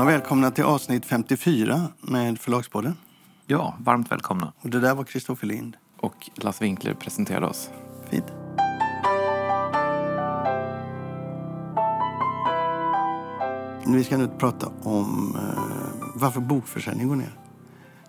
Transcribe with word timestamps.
Ja, 0.00 0.04
välkomna 0.04 0.50
till 0.50 0.64
avsnitt 0.64 1.06
54 1.06 1.88
med 2.00 2.38
Förlagspodden. 2.38 2.96
Ja, 3.46 3.76
varmt 3.80 4.12
välkomna. 4.12 4.52
Och 4.60 4.70
det 4.70 4.80
där 4.80 4.94
var 4.94 5.04
Kristoffer 5.04 5.46
Lind. 5.46 5.76
Och 5.96 6.30
Lasse 6.34 6.64
Winkler 6.64 6.94
presenterade 6.94 7.46
oss. 7.46 7.70
Fint. 8.10 8.24
Vi 13.86 14.04
ska 14.04 14.16
nu 14.16 14.28
prata 14.38 14.72
om 14.82 15.36
eh, 15.36 15.62
varför 16.14 16.40
bokförsäljningen 16.40 17.08
går 17.08 17.16
ner. 17.16 17.38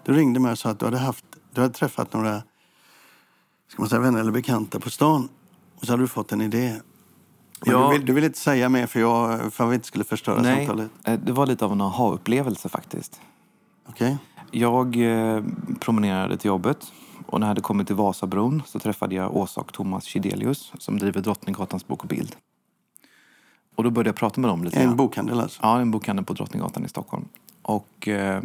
Du 0.06 0.14
ringde 0.14 0.40
mig 0.40 0.52
och 0.52 0.60
sa 0.60 0.70
att 0.70 0.80
du 0.80 0.86
hade, 0.86 0.98
haft, 0.98 1.26
du 1.54 1.62
hade 1.62 1.74
träffat 1.74 2.14
några 2.14 2.42
ska 3.68 3.82
man 3.82 3.90
säga, 3.90 4.02
vänner 4.02 4.20
eller 4.20 4.32
bekanta 4.32 4.80
på 4.80 4.90
stan. 4.90 5.30
Och 5.76 5.86
så 5.86 5.94
hade 5.94 6.04
du 6.04 6.08
fått 6.08 6.32
en 6.32 6.42
idé. 6.42 6.82
Ja. 7.66 7.88
du, 7.92 7.98
vill, 7.98 8.06
du 8.06 8.14
vill 8.14 8.24
inte 8.24 8.38
säga 8.40 8.70
mer 8.70 8.88
för, 8.88 9.00
jag, 9.00 9.54
för 9.54 9.64
att 9.64 9.70
vi 9.72 9.76
inte 9.76 9.88
skulle 9.88 10.04
förstöra 10.04 10.42
Nej, 10.42 10.66
samtalet. 10.66 10.92
eh, 11.04 11.20
det 11.24 11.32
var 11.32 11.46
lite 11.46 11.66
av 11.66 11.72
en 11.72 11.82
aha-upplevelse 11.82 12.70
faktiskt. 12.70 13.22
Okej? 13.90 14.18
Jag 14.52 14.96
eh, 14.96 15.44
promenerade 15.80 16.38
till 16.38 16.48
jobbet 16.48 16.92
och 17.26 17.40
när 17.40 17.48
jag 17.48 17.50
hade 17.50 17.62
kommit 17.62 17.88
till 17.88 17.96
Vasabron 17.96 18.64
så 18.66 18.80
träffade 18.80 19.16
jag 19.16 19.36
Åsa 19.36 19.62
och 19.62 19.74
Thomas 19.74 20.04
Kidelius 20.04 20.74
som 20.78 20.98
driver 21.00 21.22
Drottninggatans 21.22 21.88
bok 21.88 22.02
och 22.04 22.08
bild. 22.08 22.36
Och 23.76 23.84
då 23.84 23.90
började 23.90 24.08
jag 24.10 24.16
prata 24.16 24.42
med 24.42 24.50
dem 24.50 24.64
lite 24.64 24.80
En 24.80 24.86
grann. 24.88 24.98
bokhandel 24.98 25.40
alltså? 25.40 25.60
Ja, 25.64 25.80
en 25.80 25.92
bokhandel 25.92 26.26
på 26.26 26.34
Drottninggatan 26.34 26.86
i 26.86 26.90
Stockholm. 26.90 27.26
Och 27.62 28.08
eh, 28.08 28.42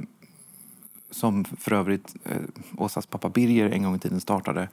som 1.11 1.45
för 1.45 1.73
övrigt 1.73 2.15
eh, 2.25 2.37
Åsas 2.77 3.07
pappa 3.07 3.29
Birger 3.29 3.71
en 3.71 3.83
gång 3.83 3.95
i 3.97 3.99
tiden 3.99 4.21
startade 4.21 4.69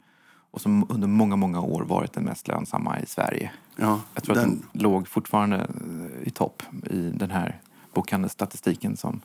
och 0.54 0.60
som 0.60 0.86
under 0.88 1.08
många, 1.08 1.36
många 1.36 1.60
år 1.60 1.82
varit 1.82 2.12
den 2.12 2.24
mest 2.24 2.48
lönsamma 2.48 3.00
i 3.00 3.06
Sverige. 3.06 3.50
Ja, 3.76 4.00
Jag 4.14 4.24
tror 4.24 4.34
den, 4.34 4.44
att 4.44 4.50
den 4.50 4.82
låg 4.82 5.08
fortfarande 5.08 5.56
eh, 5.56 6.28
i 6.28 6.30
topp 6.30 6.62
i 6.90 7.10
den 7.10 7.30
här 7.30 7.60
bokhandelsstatistiken 7.94 8.96
som 8.96 9.20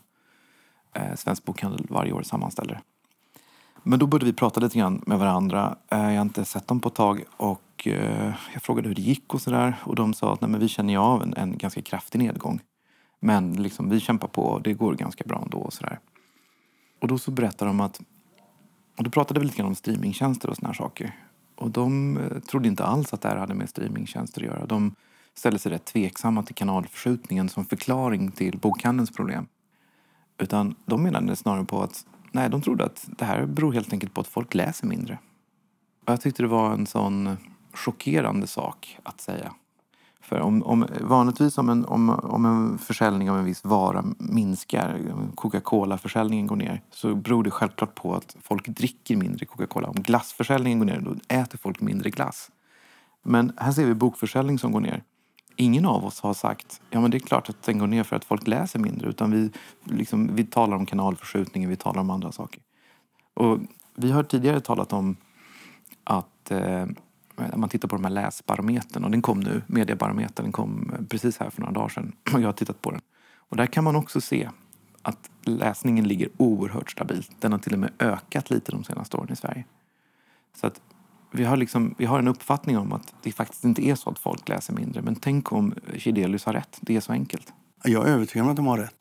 eh, 0.93 1.15
Svensk 1.15 1.45
Bokhandel 1.45 1.85
varje 1.89 2.11
år 2.11 2.23
sammanställer. 2.23 2.81
Men 3.83 3.99
då 3.99 4.07
började 4.07 4.25
vi 4.25 4.33
prata 4.33 4.59
lite 4.59 4.79
grann 4.79 5.03
med 5.05 5.19
varandra. 5.19 5.75
Eh, 5.89 5.99
jag 5.99 6.15
har 6.15 6.21
inte 6.21 6.45
sett 6.45 6.67
dem 6.67 6.79
på 6.79 6.87
ett 6.87 6.95
tag 6.95 7.23
och 7.37 7.87
eh, 7.87 8.33
jag 8.53 8.61
frågade 8.61 8.87
hur 8.87 8.95
det 8.95 9.01
gick 9.01 9.33
och 9.33 9.41
sådär. 9.41 9.75
Och 9.83 9.95
de 9.95 10.13
sa 10.13 10.33
att 10.33 10.41
Nej, 10.41 10.49
men 10.49 10.59
vi 10.59 10.67
känner 10.67 10.93
ju 10.93 10.99
av 10.99 11.23
en, 11.23 11.33
en 11.33 11.57
ganska 11.57 11.81
kraftig 11.81 12.19
nedgång. 12.19 12.59
Men 13.19 13.53
liksom, 13.53 13.89
vi 13.89 13.99
kämpar 13.99 14.27
på 14.27 14.59
det 14.63 14.73
går 14.73 14.93
ganska 14.93 15.23
bra 15.23 15.41
ändå 15.43 15.57
och 15.57 15.73
sådär. 15.73 15.99
Och 17.01 17.07
då 17.07 17.17
så 17.17 17.31
berättade 17.31 17.69
de 17.69 17.79
att 17.79 18.01
och 18.99 19.03
då 19.03 19.09
pratade 19.09 19.39
vi 19.39 19.45
lite 19.45 19.57
grann 19.57 19.67
om 19.67 19.75
streamingtjänster 19.75 20.49
och 20.49 20.55
såna 20.55 20.67
här 20.67 20.73
saker. 20.73 21.15
Och 21.55 21.71
de 21.71 22.17
eh, 22.17 22.39
trodde 22.39 22.67
inte 22.67 22.83
alls 22.83 23.13
att 23.13 23.21
det 23.21 23.29
här 23.29 23.35
hade 23.35 23.53
med 23.53 23.69
streamingtjänster 23.69 24.41
att 24.41 24.47
göra. 24.47 24.65
De 24.65 24.95
ställde 25.33 25.59
sig 25.59 25.71
rätt 25.71 25.85
tveksamma 25.85 26.43
till 26.43 26.55
kanalförskjutningen 26.55 27.49
som 27.49 27.65
förklaring 27.65 28.31
till 28.31 28.57
bokhandelns 28.57 29.11
problem. 29.11 29.47
Utan 30.37 30.75
de 30.85 31.03
menade 31.03 31.35
snarare 31.35 31.65
på 31.65 31.83
att 31.83 32.05
nej, 32.31 32.49
de 32.49 32.61
trodde 32.61 32.85
att 32.85 33.09
det 33.17 33.25
här 33.25 33.45
beror 33.45 33.73
helt 33.73 33.93
enkelt 33.93 34.13
på 34.13 34.21
att 34.21 34.27
folk 34.27 34.53
läser 34.53 34.87
mindre. 34.87 35.19
Och 36.05 36.13
jag 36.13 36.21
tyckte 36.21 36.43
det 36.43 36.47
var 36.47 36.73
en 36.73 36.87
sån 36.87 37.37
chockerande 37.73 38.47
sak 38.47 38.97
att 39.03 39.21
säga. 39.21 39.53
För 40.29 40.39
om, 40.39 40.63
om, 40.63 40.85
vanligtvis 41.01 41.57
om 41.57 41.69
en, 41.69 41.85
om, 41.85 42.09
om 42.09 42.45
en 42.45 42.77
försäljning 42.77 43.29
av 43.29 43.37
en 43.37 43.45
viss 43.45 43.63
vara 43.63 44.05
minskar, 44.17 45.01
Coca-Cola-försäljningen 45.35 46.47
går 46.47 46.55
ner, 46.55 46.81
så 46.91 47.15
beror 47.15 47.43
det 47.43 47.51
självklart 47.51 47.95
på 47.95 48.15
att 48.15 48.35
folk 48.41 48.67
dricker 48.67 49.15
mindre 49.15 49.45
Coca-Cola. 49.45 49.87
Om 49.87 49.95
glassförsäljningen 49.95 50.79
går 50.79 50.85
ner, 50.85 50.99
då 50.99 51.15
äter 51.35 51.57
folk 51.57 51.81
mindre 51.81 52.09
glass. 52.09 52.51
Men 53.23 53.53
här 53.57 53.71
ser 53.71 53.85
vi 53.85 53.93
bokförsäljning 53.93 54.59
som 54.59 54.71
går 54.71 54.79
ner. 54.79 55.03
Ingen 55.55 55.85
av 55.85 56.05
oss 56.05 56.21
har 56.21 56.33
sagt 56.33 56.81
ja 56.89 57.01
men 57.01 57.11
det 57.11 57.17
är 57.17 57.19
klart 57.19 57.49
att 57.49 57.63
den 57.63 57.79
går 57.79 57.87
ner 57.87 58.03
för 58.03 58.15
att 58.15 58.25
folk 58.25 58.47
läser 58.47 58.79
mindre. 58.79 59.09
Utan 59.09 59.31
vi, 59.31 59.51
liksom, 59.83 60.35
vi 60.35 60.43
talar 60.43 60.77
om 60.77 60.85
kanalförskjutningen, 60.85 61.69
vi 61.69 61.75
talar 61.75 62.01
om 62.01 62.09
andra 62.09 62.31
saker. 62.31 62.61
Och 63.33 63.59
vi 63.95 64.11
har 64.11 64.23
tidigare 64.23 64.59
talat 64.59 64.93
om 64.93 65.15
att 66.03 66.51
eh, 66.51 66.85
man 67.55 67.69
tittar 67.69 67.87
på 67.87 67.95
de 67.95 68.03
här 68.03 68.11
läsbarometern 68.11 69.03
och 69.03 69.11
den 69.11 69.21
kom 69.21 69.39
nu, 69.39 69.61
mediebarometern, 69.67 70.43
den 70.43 70.51
kom 70.51 70.91
precis 71.09 71.37
här 71.37 71.49
för 71.49 71.61
några 71.61 71.73
dagar 71.73 71.89
sedan 71.89 72.11
och 72.33 72.41
jag 72.41 72.47
har 72.47 72.53
tittat 72.53 72.81
på 72.81 72.91
den. 72.91 73.01
Och 73.37 73.57
där 73.57 73.65
kan 73.65 73.83
man 73.83 73.95
också 73.95 74.21
se 74.21 74.49
att 75.01 75.29
läsningen 75.43 76.07
ligger 76.07 76.29
oerhört 76.37 76.91
stabilt. 76.91 77.31
Den 77.39 77.51
har 77.51 77.59
till 77.59 77.73
och 77.73 77.79
med 77.79 77.91
ökat 77.99 78.49
lite 78.49 78.71
de 78.71 78.83
senaste 78.83 79.17
åren 79.17 79.31
i 79.31 79.35
Sverige. 79.35 79.65
Så 80.55 80.67
att 80.67 80.81
vi 81.31 81.45
har, 81.45 81.57
liksom, 81.57 81.95
vi 81.97 82.05
har 82.05 82.19
en 82.19 82.27
uppfattning 82.27 82.77
om 82.77 82.93
att 82.93 83.13
det 83.21 83.31
faktiskt 83.31 83.63
inte 83.63 83.87
är 83.87 83.95
så 83.95 84.09
att 84.09 84.19
folk 84.19 84.49
läser 84.49 84.73
mindre. 84.73 85.01
Men 85.01 85.15
tänk 85.15 85.51
om 85.51 85.73
Chidelius 85.95 86.45
har 86.45 86.53
rätt. 86.53 86.77
Det 86.81 86.95
är 86.95 87.01
så 87.01 87.11
enkelt. 87.11 87.53
jag 87.83 88.07
är 88.07 88.11
övertygad 88.11 88.45
om 88.45 88.49
att 88.49 88.55
de 88.55 88.67
har 88.67 88.77
rätt. 88.77 88.95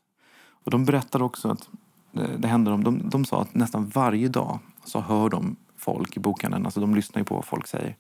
Och 0.65 0.71
de 0.71 0.85
berättar 0.85 1.23
också 1.23 1.49
att 1.49 1.69
det, 2.13 2.37
det 2.39 2.49
händer 2.49 2.71
dem. 2.71 2.85
De, 2.85 3.11
de 3.11 3.25
sa 3.25 3.43
att 3.43 3.55
nästan 3.55 3.89
varje 3.89 4.29
dag 4.29 4.59
så 4.85 5.01
hör 5.01 5.29
de 5.29 5.57
folk 5.77 6.17
i 6.17 6.21
bokhandeln. 6.21 6.65
Alltså 6.65 6.81
de 6.81 6.95
lyssnar 6.95 7.21
ju 7.21 7.25
på 7.25 7.35
vad 7.35 7.45
folk 7.45 7.67
säger. 7.67 7.97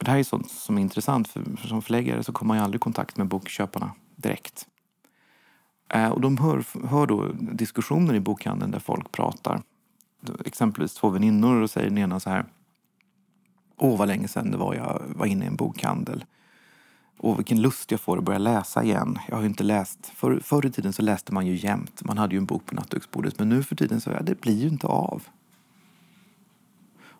Det 0.00 0.10
här 0.10 0.18
är 0.18 0.22
sånt 0.22 0.50
som 0.50 0.78
är 0.78 0.82
intressant. 0.82 1.28
För, 1.28 1.44
för 1.56 1.68
som 1.68 1.82
förläggare 1.82 2.22
så 2.22 2.32
kommer 2.32 2.48
man 2.48 2.56
ju 2.56 2.64
aldrig 2.64 2.78
i 2.78 2.82
kontakt 2.82 3.16
med 3.16 3.28
bokköparna 3.28 3.92
direkt. 4.16 4.66
Eh, 5.88 6.08
och 6.08 6.20
de 6.20 6.36
hör, 6.36 6.64
hör 6.86 7.06
då 7.06 7.32
diskussioner 7.32 8.14
i 8.14 8.20
bokhandeln 8.20 8.70
där 8.70 8.78
folk 8.78 9.12
pratar. 9.12 9.62
Exempelvis 10.44 10.94
två 10.94 11.08
väninnor 11.08 11.62
och 11.62 11.70
säger 11.70 11.88
den 11.88 11.98
ena 11.98 12.20
så 12.20 12.30
här. 12.30 12.44
Åh, 13.76 13.98
vad 13.98 14.08
länge 14.08 14.28
sedan 14.28 14.50
det 14.50 14.56
var 14.56 14.74
jag 14.74 15.02
var 15.16 15.26
inne 15.26 15.44
i 15.44 15.48
en 15.48 15.56
bokhandel. 15.56 16.24
Åh, 17.18 17.36
vilken 17.36 17.62
lust 17.62 17.90
jag 17.90 18.00
får 18.00 18.18
att 18.18 18.24
börja 18.24 18.38
läsa 18.38 18.84
igen. 18.84 19.18
Jag 19.28 19.36
har 19.36 19.42
ju 19.42 19.48
inte 19.48 19.64
läst. 19.64 20.06
För, 20.06 20.40
förr 20.40 20.66
i 20.66 20.70
tiden 20.70 20.92
så 20.92 21.02
läste 21.02 21.34
man 21.34 21.46
ju 21.46 21.54
jämt. 21.54 22.04
Man 22.04 22.18
hade 22.18 22.34
ju 22.34 22.38
en 22.38 22.46
bok 22.46 22.66
på 22.66 22.74
nattduksbordet. 22.74 23.38
Men 23.38 23.48
nu 23.48 23.62
för 23.62 23.76
tiden 23.76 24.00
så 24.00 24.10
ja, 24.10 24.22
det 24.22 24.40
blir 24.40 24.56
ju 24.56 24.68
inte 24.68 24.86
av. 24.86 25.22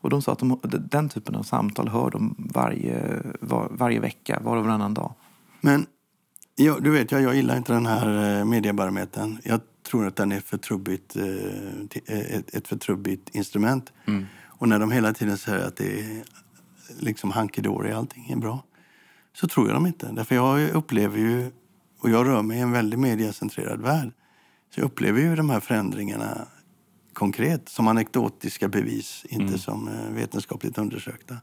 Och 0.06 0.11
de 0.11 0.22
sa 0.22 0.33
att 0.33 0.39
de, 0.39 0.61
den 0.91 1.09
typen 1.09 1.34
av 1.34 1.43
samtal 1.43 1.89
hör 1.89 2.11
de 2.11 2.34
varje, 2.39 3.22
var, 3.41 3.69
varje 3.71 4.00
vecka, 4.00 4.41
var 4.44 4.56
och 4.56 4.65
varannan 4.65 4.94
dag. 4.94 5.15
Men 5.61 5.87
jag, 6.55 6.83
du 6.83 6.91
vet, 6.91 7.12
jag, 7.12 7.22
jag 7.22 7.34
gillar 7.34 7.56
inte 7.56 7.72
den 7.72 7.87
här 7.87 8.39
eh, 8.39 8.45
mediebarometern. 8.45 9.39
Jag 9.45 9.61
tror 9.91 10.06
att 10.06 10.16
den 10.16 10.33
är 10.33 10.41
för 10.41 10.59
trubbigt, 10.59 11.16
eh, 11.16 11.25
eh, 12.06 12.41
ett, 12.53 12.69
för 12.69 12.77
trubbigt 12.77 13.34
instrument. 13.34 13.93
Och 14.47 14.69
när 14.69 14.78
de 14.78 14.91
hela 14.91 15.12
tiden 15.12 15.39
säger 15.39 15.66
att 15.66 15.77
det 15.77 16.00
är 16.00 16.25
liksom 16.99 17.33
hunky-dory, 17.33 17.93
allting 17.93 18.31
är 18.31 18.37
bra, 18.37 18.65
så 19.33 19.49
tror 19.49 19.66
jag 19.66 19.77
dem 19.77 19.87
inte. 19.87 20.12
Därför 20.12 20.34
jag 20.34 20.71
upplever 20.71 21.19
ju, 21.19 21.50
och 22.00 22.11
jag 22.11 22.27
rör 22.27 22.43
mig 22.43 22.59
i 22.59 22.61
en 22.61 22.72
väldigt 22.72 23.00
mediecentrerad 23.00 23.81
värld, 23.81 24.11
så 24.75 24.81
jag 24.81 24.84
upplever 24.84 25.21
ju 25.21 25.37
de 25.37 25.50
här 25.50 25.61
förändringarna 25.61 26.49
konkret 27.16 27.69
som 27.69 27.88
anekdotiska 27.88 28.69
bevis, 28.69 29.27
inte 29.28 29.59
som 29.59 29.88
eh, 29.88 30.15
vetenskapligt 30.15 30.78
undersökta. 30.78 31.37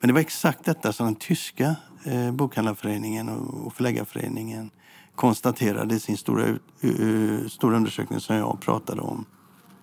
Men 0.00 0.08
det 0.08 0.14
var 0.14 0.20
exakt 0.20 0.64
detta 0.64 0.92
som 0.92 1.06
den 1.06 1.14
tyska 1.14 1.76
eh, 2.04 2.32
bokhandlarföreningen 2.32 3.28
och, 3.28 3.66
och 3.66 3.74
förläggarföreningen 3.74 4.70
konstaterade 5.14 5.94
i 5.94 6.00
sin 6.00 6.16
stora, 6.16 6.44
ut- 6.44 6.62
uh, 6.84 7.48
stora 7.48 7.76
undersökning 7.76 8.20
som 8.20 8.36
jag 8.36 8.60
pratade 8.60 9.00
om 9.00 9.24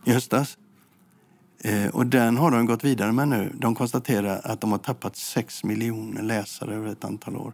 i 0.05 0.11
höstas. 0.11 0.57
Eh, 1.63 1.87
och 1.87 2.05
den 2.05 2.37
har 2.37 2.51
de 2.51 2.65
gått 2.65 2.83
vidare 2.83 3.11
med 3.11 3.27
nu. 3.27 3.55
De 3.57 3.75
konstaterar 3.75 4.41
att 4.43 4.61
de 4.61 4.71
har 4.71 4.77
tappat 4.77 5.15
6 5.15 5.63
miljoner 5.63 6.21
läsare 6.21 6.75
över 6.75 6.87
ett 6.87 7.05
antal 7.05 7.35
år. 7.35 7.53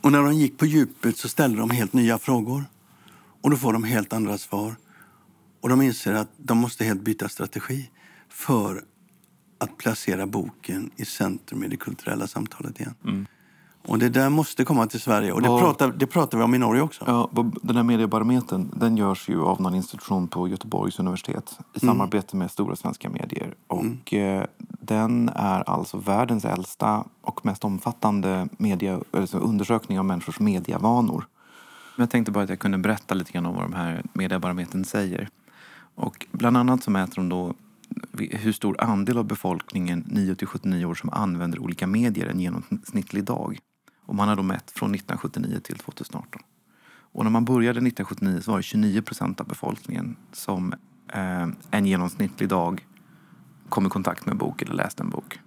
Och 0.00 0.12
när 0.12 0.22
de 0.22 0.34
gick 0.34 0.58
på 0.58 0.66
djupet 0.66 1.16
så 1.16 1.28
ställde 1.28 1.58
de 1.58 1.70
helt 1.70 1.92
nya 1.92 2.18
frågor. 2.18 2.64
Och 3.40 3.50
då 3.50 3.56
får 3.56 3.72
de 3.72 3.84
helt 3.84 4.12
andra 4.12 4.38
svar. 4.38 4.74
Och 5.60 5.68
de 5.68 5.82
inser 5.82 6.14
att 6.14 6.30
de 6.36 6.58
måste 6.58 6.84
helt 6.84 7.00
byta 7.00 7.28
strategi 7.28 7.90
för 8.28 8.84
att 9.58 9.76
placera 9.76 10.26
boken 10.26 10.90
i 10.96 11.04
centrum 11.04 11.64
i 11.64 11.68
det 11.68 11.76
kulturella 11.76 12.26
samtalet 12.26 12.80
igen. 12.80 13.26
Och 13.88 13.98
det 13.98 14.08
där 14.08 14.28
måste 14.28 14.64
komma 14.64 14.86
till 14.86 15.00
Sverige. 15.00 15.32
Och 15.32 15.42
det, 15.42 15.48
Vad- 15.48 15.60
pratar, 15.60 15.92
det 15.92 16.06
pratar 16.06 16.38
vi 16.38 16.44
om 16.44 16.54
i 16.54 16.58
Norge 16.58 16.82
också. 16.82 17.04
Ja, 17.06 17.30
den 17.62 17.76
här 17.76 17.82
mediebarometern 17.82 18.70
den 18.76 18.96
görs 18.96 19.28
ju 19.28 19.42
av 19.42 19.60
någon 19.60 19.74
institution 19.74 20.28
på 20.28 20.48
Göteborgs 20.48 20.98
universitet 20.98 21.58
i 21.74 21.80
samarbete 21.80 22.36
med 22.36 22.50
Stora 22.50 22.76
Svenska 22.76 23.10
Medier. 23.10 23.54
Och 23.66 24.14
eh, 24.14 24.44
den 24.80 25.28
är 25.34 25.70
alltså 25.70 25.96
världens 25.98 26.44
äldsta 26.44 27.04
och 27.22 27.46
mest 27.46 27.64
omfattande 27.64 28.48
media, 28.58 29.00
alltså 29.10 29.38
undersökning 29.38 29.98
av 29.98 30.04
människors 30.04 30.40
medievanor. 30.40 31.26
Jag 31.96 32.10
tänkte 32.10 32.32
bara 32.32 32.44
att 32.44 32.50
jag 32.50 32.58
kunde 32.58 32.78
berätta 32.78 33.14
lite 33.14 33.32
grann 33.32 33.46
om 33.46 33.54
vad 33.54 33.64
de 33.64 33.72
här 33.72 34.02
mediebarometern 34.12 34.84
säger. 34.84 35.28
Och 36.00 36.26
bland 36.32 36.56
annat 36.56 36.82
så 36.82 36.90
mäter 36.90 37.16
de 37.16 37.28
då 37.28 37.54
hur 38.18 38.52
stor 38.52 38.80
andel 38.80 39.18
av 39.18 39.24
befolkningen 39.24 40.04
9-79 40.04 40.84
år 40.84 40.94
som 40.94 41.10
använder 41.10 41.58
olika 41.58 41.86
medier 41.86 42.26
en 42.26 42.40
genomsnittlig 42.40 43.24
dag. 43.24 43.58
Och 44.06 44.14
man 44.14 44.28
har 44.28 44.36
då 44.36 44.42
mätt 44.42 44.70
från 44.70 44.94
1979 44.94 45.60
till 45.64 45.78
2018. 45.78 46.42
Och 47.12 47.24
när 47.24 47.30
man 47.30 47.44
började 47.44 47.78
1979 47.78 48.40
så 48.40 48.50
var 48.50 48.58
det 48.58 48.62
29 48.62 49.02
procent 49.02 49.40
av 49.40 49.46
befolkningen 49.46 50.16
som 50.32 50.72
eh, 51.08 51.48
en 51.70 51.86
genomsnittlig 51.86 52.48
dag 52.48 52.86
kom 53.68 53.86
i 53.86 53.88
kontakt 53.88 54.26
med 54.26 54.32
en 54.32 54.38
bok 54.38 54.62
eller 54.62 54.74
läste 54.74 55.02
en 55.02 55.10
bok. 55.10 55.40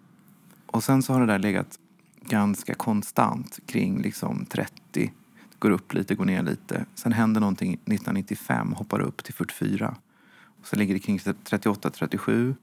Och 0.66 0.84
sen 0.84 1.04
så 1.04 1.14
har 1.14 1.20
det 1.20 1.26
där 1.28 1.40
legat 1.40 1.80
ganska 2.22 2.74
konstant 2.74 3.60
kring 3.66 4.02
liksom 4.02 4.46
30. 4.46 5.12
går 5.60 5.72
upp 5.72 5.94
lite, 5.94 6.16
går 6.16 6.26
ner 6.26 6.44
lite. 6.44 6.86
Sen 6.96 7.12
händer 7.12 7.42
någonting 7.42 7.74
1995, 7.74 8.74
hoppar 8.74 9.00
upp 9.00 9.24
till 9.24 9.34
44. 9.34 9.96
Och 10.63 10.69
sen 10.69 10.80
ligger 10.80 10.94
det 10.94 11.00
kring 11.00 11.19
38, 11.44 11.89
37, 11.89 12.56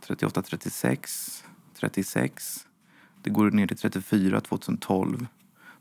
38, 0.00 0.42
36, 0.42 1.44
36. 1.74 2.66
Det 3.22 3.30
går 3.30 3.50
ner 3.50 3.66
till 3.66 3.76
34 3.76 4.40
2012. 4.40 5.26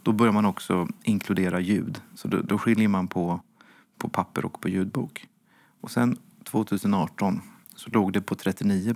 Då 0.03 0.11
börjar 0.11 0.33
man 0.33 0.45
också 0.45 0.87
inkludera 1.03 1.59
ljud. 1.59 2.01
Så 2.15 2.27
då, 2.27 2.41
då 2.41 2.57
skiljer 2.57 2.87
man 2.87 3.07
på, 3.07 3.41
på 3.97 4.09
papper 4.09 4.45
och 4.45 4.61
på 4.61 4.69
ljudbok. 4.69 5.27
Och 5.81 5.91
sen 5.91 6.17
2018 6.43 7.41
så 7.75 7.89
låg 7.89 8.13
det 8.13 8.21
på 8.21 8.35
39, 8.35 8.95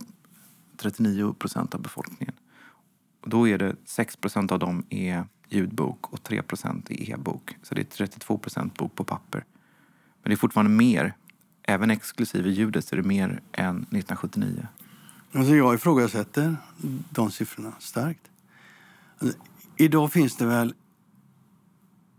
39 0.78 1.34
procent 1.34 1.76
av 1.76 1.82
befolkningen. 1.82 2.36
Och 3.22 3.30
då 3.30 3.48
är 3.48 3.58
det 3.58 3.76
6 3.86 4.16
procent 4.16 4.52
av 4.52 4.60
dem 4.60 4.86
är 4.90 5.26
ljudbok 5.50 6.14
och 6.14 6.24
3 6.24 6.42
procent 6.42 6.92
är 6.92 7.10
e-bok. 7.10 7.58
Så 7.64 7.76
det 7.76 7.82
är 7.82 7.86
32 7.86 8.38
procent 8.38 8.78
bok 8.78 8.96
på 8.96 9.04
papper. 9.04 9.46
Men 10.22 10.30
det 10.30 10.34
är 10.34 10.38
fortfarande 10.38 10.72
mer, 10.72 11.14
även 11.68 11.92
exklusive 11.92 12.50
ljudet, 12.50 12.86
så 12.86 12.96
är 12.96 12.98
det 12.98 13.08
mer 13.08 13.42
än 13.52 13.76
1979. 13.76 14.68
Alltså 15.32 15.56
jag 15.56 15.76
ifrågasätter 15.76 16.58
de 17.10 17.32
siffrorna 17.32 17.74
starkt. 17.80 18.32
Alltså, 19.18 19.38
idag 19.78 20.12
finns 20.12 20.38
det 20.38 20.46
väl 20.46 20.74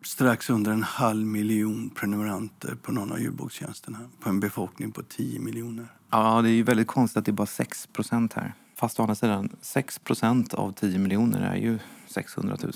strax 0.04 0.50
under 0.50 0.72
en 0.72 0.82
halv 0.82 1.26
miljon 1.26 1.90
prenumeranter 1.90 2.74
på 2.82 2.92
någon 2.92 3.12
av 3.12 3.20
ljudbokstjänsterna 3.20 3.98
på 4.20 4.28
en 4.28 4.40
befolkning 4.40 4.92
på 4.92 5.02
10 5.02 5.40
miljoner. 5.40 5.86
Ja, 6.10 6.42
det 6.42 6.50
är 6.50 6.52
ju 6.52 6.62
väldigt 6.62 6.86
konstigt 6.86 7.16
att 7.16 7.24
det 7.24 7.30
är 7.30 7.32
bara 7.32 7.46
6 7.46 7.86
procent 7.86 8.32
här. 8.32 8.54
Fast 8.74 9.00
å 9.00 9.02
andra 9.02 9.14
sidan, 9.14 9.56
6 9.60 9.98
procent 9.98 10.54
av 10.54 10.72
10 10.72 10.98
miljoner 10.98 11.40
är 11.40 11.56
ju 11.56 11.78
600 12.06 12.56
000. 12.62 12.72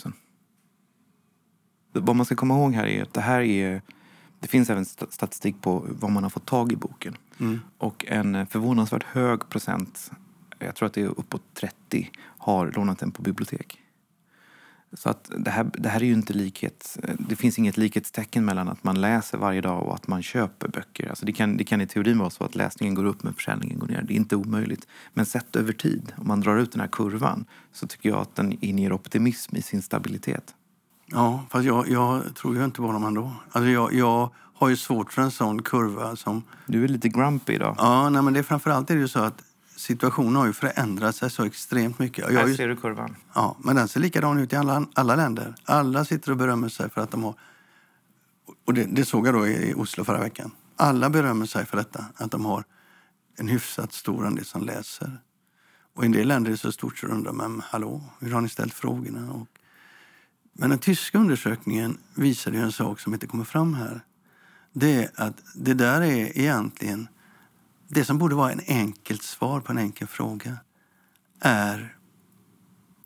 Vad 1.92 2.16
man 2.16 2.26
ska 2.26 2.36
komma 2.36 2.54
ihåg 2.54 2.74
här 2.74 2.86
är 2.86 3.02
att 3.02 3.14
det 3.14 3.20
här 3.20 3.40
är... 3.40 3.82
Det 4.40 4.48
finns 4.48 4.70
även 4.70 4.84
statistik 4.84 5.62
på 5.62 5.86
vad 5.88 6.10
man 6.10 6.22
har 6.22 6.30
fått 6.30 6.46
tag 6.46 6.72
i 6.72 6.76
boken. 6.76 7.16
Mm. 7.38 7.60
Och 7.78 8.04
en 8.08 8.46
förvånansvärt 8.46 9.02
hög 9.02 9.48
procent, 9.48 10.10
jag 10.58 10.74
tror 10.74 10.86
att 10.86 10.92
det 10.92 11.02
är 11.02 11.06
uppåt 11.06 11.42
30, 11.54 12.10
har 12.20 12.72
lånat 12.76 12.98
den 12.98 13.10
på 13.10 13.22
bibliotek. 13.22 13.80
Så 14.92 15.08
att 15.08 15.30
det, 15.38 15.50
här, 15.50 15.70
det 15.74 15.88
här 15.88 16.00
är 16.00 16.06
ju 16.06 16.12
inte 16.12 16.32
likhet. 16.32 16.98
Det 17.28 17.36
finns 17.36 17.58
inget 17.58 17.76
likhetstecken 17.76 18.44
mellan 18.44 18.68
att 18.68 18.84
man 18.84 19.00
läser 19.00 19.38
varje 19.38 19.60
dag 19.60 19.82
och 19.82 19.94
att 19.94 20.08
man 20.08 20.22
köper 20.22 20.68
böcker. 20.68 21.08
Alltså 21.08 21.26
det, 21.26 21.32
kan, 21.32 21.56
det 21.56 21.64
kan 21.64 21.80
i 21.80 21.86
teorin 21.86 22.18
vara 22.18 22.30
så 22.30 22.44
att 22.44 22.54
läsningen 22.54 22.94
går 22.94 23.04
upp 23.04 23.22
men 23.22 23.34
försäljningen 23.34 23.78
går 23.78 23.86
ner. 23.86 24.02
Det 24.02 24.14
är 24.14 24.16
inte 24.16 24.36
omöjligt. 24.36 24.86
Men 25.14 25.26
sett 25.26 25.56
över 25.56 25.72
tid, 25.72 26.12
om 26.16 26.28
man 26.28 26.40
drar 26.40 26.56
ut 26.56 26.72
den 26.72 26.80
här 26.80 26.88
kurvan, 26.88 27.44
så 27.72 27.86
tycker 27.86 28.08
jag 28.08 28.18
att 28.18 28.34
den 28.34 28.58
inger 28.60 28.92
optimism 28.92 29.56
i 29.56 29.62
sin 29.62 29.82
stabilitet. 29.82 30.54
Ja, 31.10 31.44
fast 31.50 31.64
jag, 31.64 31.88
jag 31.88 32.34
tror 32.34 32.56
ju 32.56 32.64
inte 32.64 32.80
på 32.80 32.92
dem 32.92 33.04
ändå. 33.04 33.32
Alltså 33.52 33.70
jag, 33.70 33.94
jag 33.94 34.30
har 34.54 34.68
ju 34.68 34.76
svårt 34.76 35.12
för 35.12 35.22
en 35.22 35.30
sån 35.30 35.62
kurva 35.62 36.16
som... 36.16 36.42
Du 36.66 36.84
är 36.84 36.88
lite 36.88 37.08
grumpy 37.08 37.52
idag. 37.52 37.74
Ja, 37.78 38.08
nej, 38.08 38.22
men 38.22 38.32
det 38.32 38.38
är 38.38 38.42
framförallt 38.42 38.90
är 38.90 38.94
det 38.94 39.00
ju 39.00 39.08
så 39.08 39.20
att 39.20 39.42
situationen 39.76 40.36
har 40.36 40.46
ju 40.46 40.52
förändrat 40.52 41.16
sig 41.16 41.30
så 41.30 41.44
extremt 41.44 41.98
mycket. 41.98 42.32
Här 42.32 42.46
ju... 42.46 42.56
ser 42.56 42.68
du 42.68 42.76
kurvan. 42.76 43.16
Ja, 43.34 43.56
men 43.58 43.76
den 43.76 43.88
ser 43.88 44.00
likadan 44.00 44.38
ut 44.38 44.52
i 44.52 44.56
alla, 44.56 44.86
alla 44.94 45.16
länder. 45.16 45.54
Alla 45.64 46.04
sitter 46.04 46.30
och 46.30 46.36
berömmer 46.36 46.68
sig 46.68 46.90
för 46.90 47.00
att 47.00 47.10
de 47.10 47.24
har... 47.24 47.34
Och 48.66 48.74
det, 48.74 48.84
det 48.84 49.04
såg 49.04 49.26
jag 49.26 49.34
då 49.34 49.46
i 49.46 49.74
Oslo 49.76 50.04
förra 50.04 50.20
veckan. 50.20 50.50
Alla 50.76 51.10
berömmer 51.10 51.46
sig 51.46 51.66
för 51.66 51.76
detta, 51.76 52.04
att 52.16 52.30
de 52.30 52.44
har 52.44 52.64
en 53.36 53.48
hyfsat 53.48 53.92
stor 53.92 54.26
andel 54.26 54.44
som 54.44 54.62
läser. 54.62 55.18
Och 55.96 56.02
i 56.02 56.06
en 56.06 56.12
del 56.12 56.28
länder 56.28 56.50
är 56.50 56.52
det 56.52 56.58
så 56.58 56.72
stort 56.72 56.98
så 56.98 57.06
undrar 57.06 57.32
man, 57.32 57.62
hallå, 57.64 58.02
hur 58.18 58.32
har 58.32 58.40
ni 58.40 58.48
ställt 58.48 58.74
frågorna? 58.74 59.32
Och... 59.32 59.46
Men 60.52 60.70
den 60.70 60.78
tyska 60.78 61.18
undersökningen 61.18 61.98
visade 62.14 62.56
ju 62.56 62.62
en 62.62 62.72
sak 62.72 63.00
som 63.00 63.14
inte 63.14 63.26
kommer 63.26 63.44
fram 63.44 63.74
här. 63.74 64.00
Det 64.72 65.04
är 65.04 65.10
att 65.14 65.42
det 65.54 65.74
där 65.74 66.00
är 66.00 66.38
egentligen 66.38 67.08
det 67.88 68.04
som 68.04 68.18
borde 68.18 68.34
vara 68.34 68.52
en 68.52 68.60
enkelt 68.66 69.22
svar 69.22 69.60
på 69.60 69.72
en 69.72 69.78
enkel 69.78 70.08
fråga 70.08 70.56
är 71.40 71.96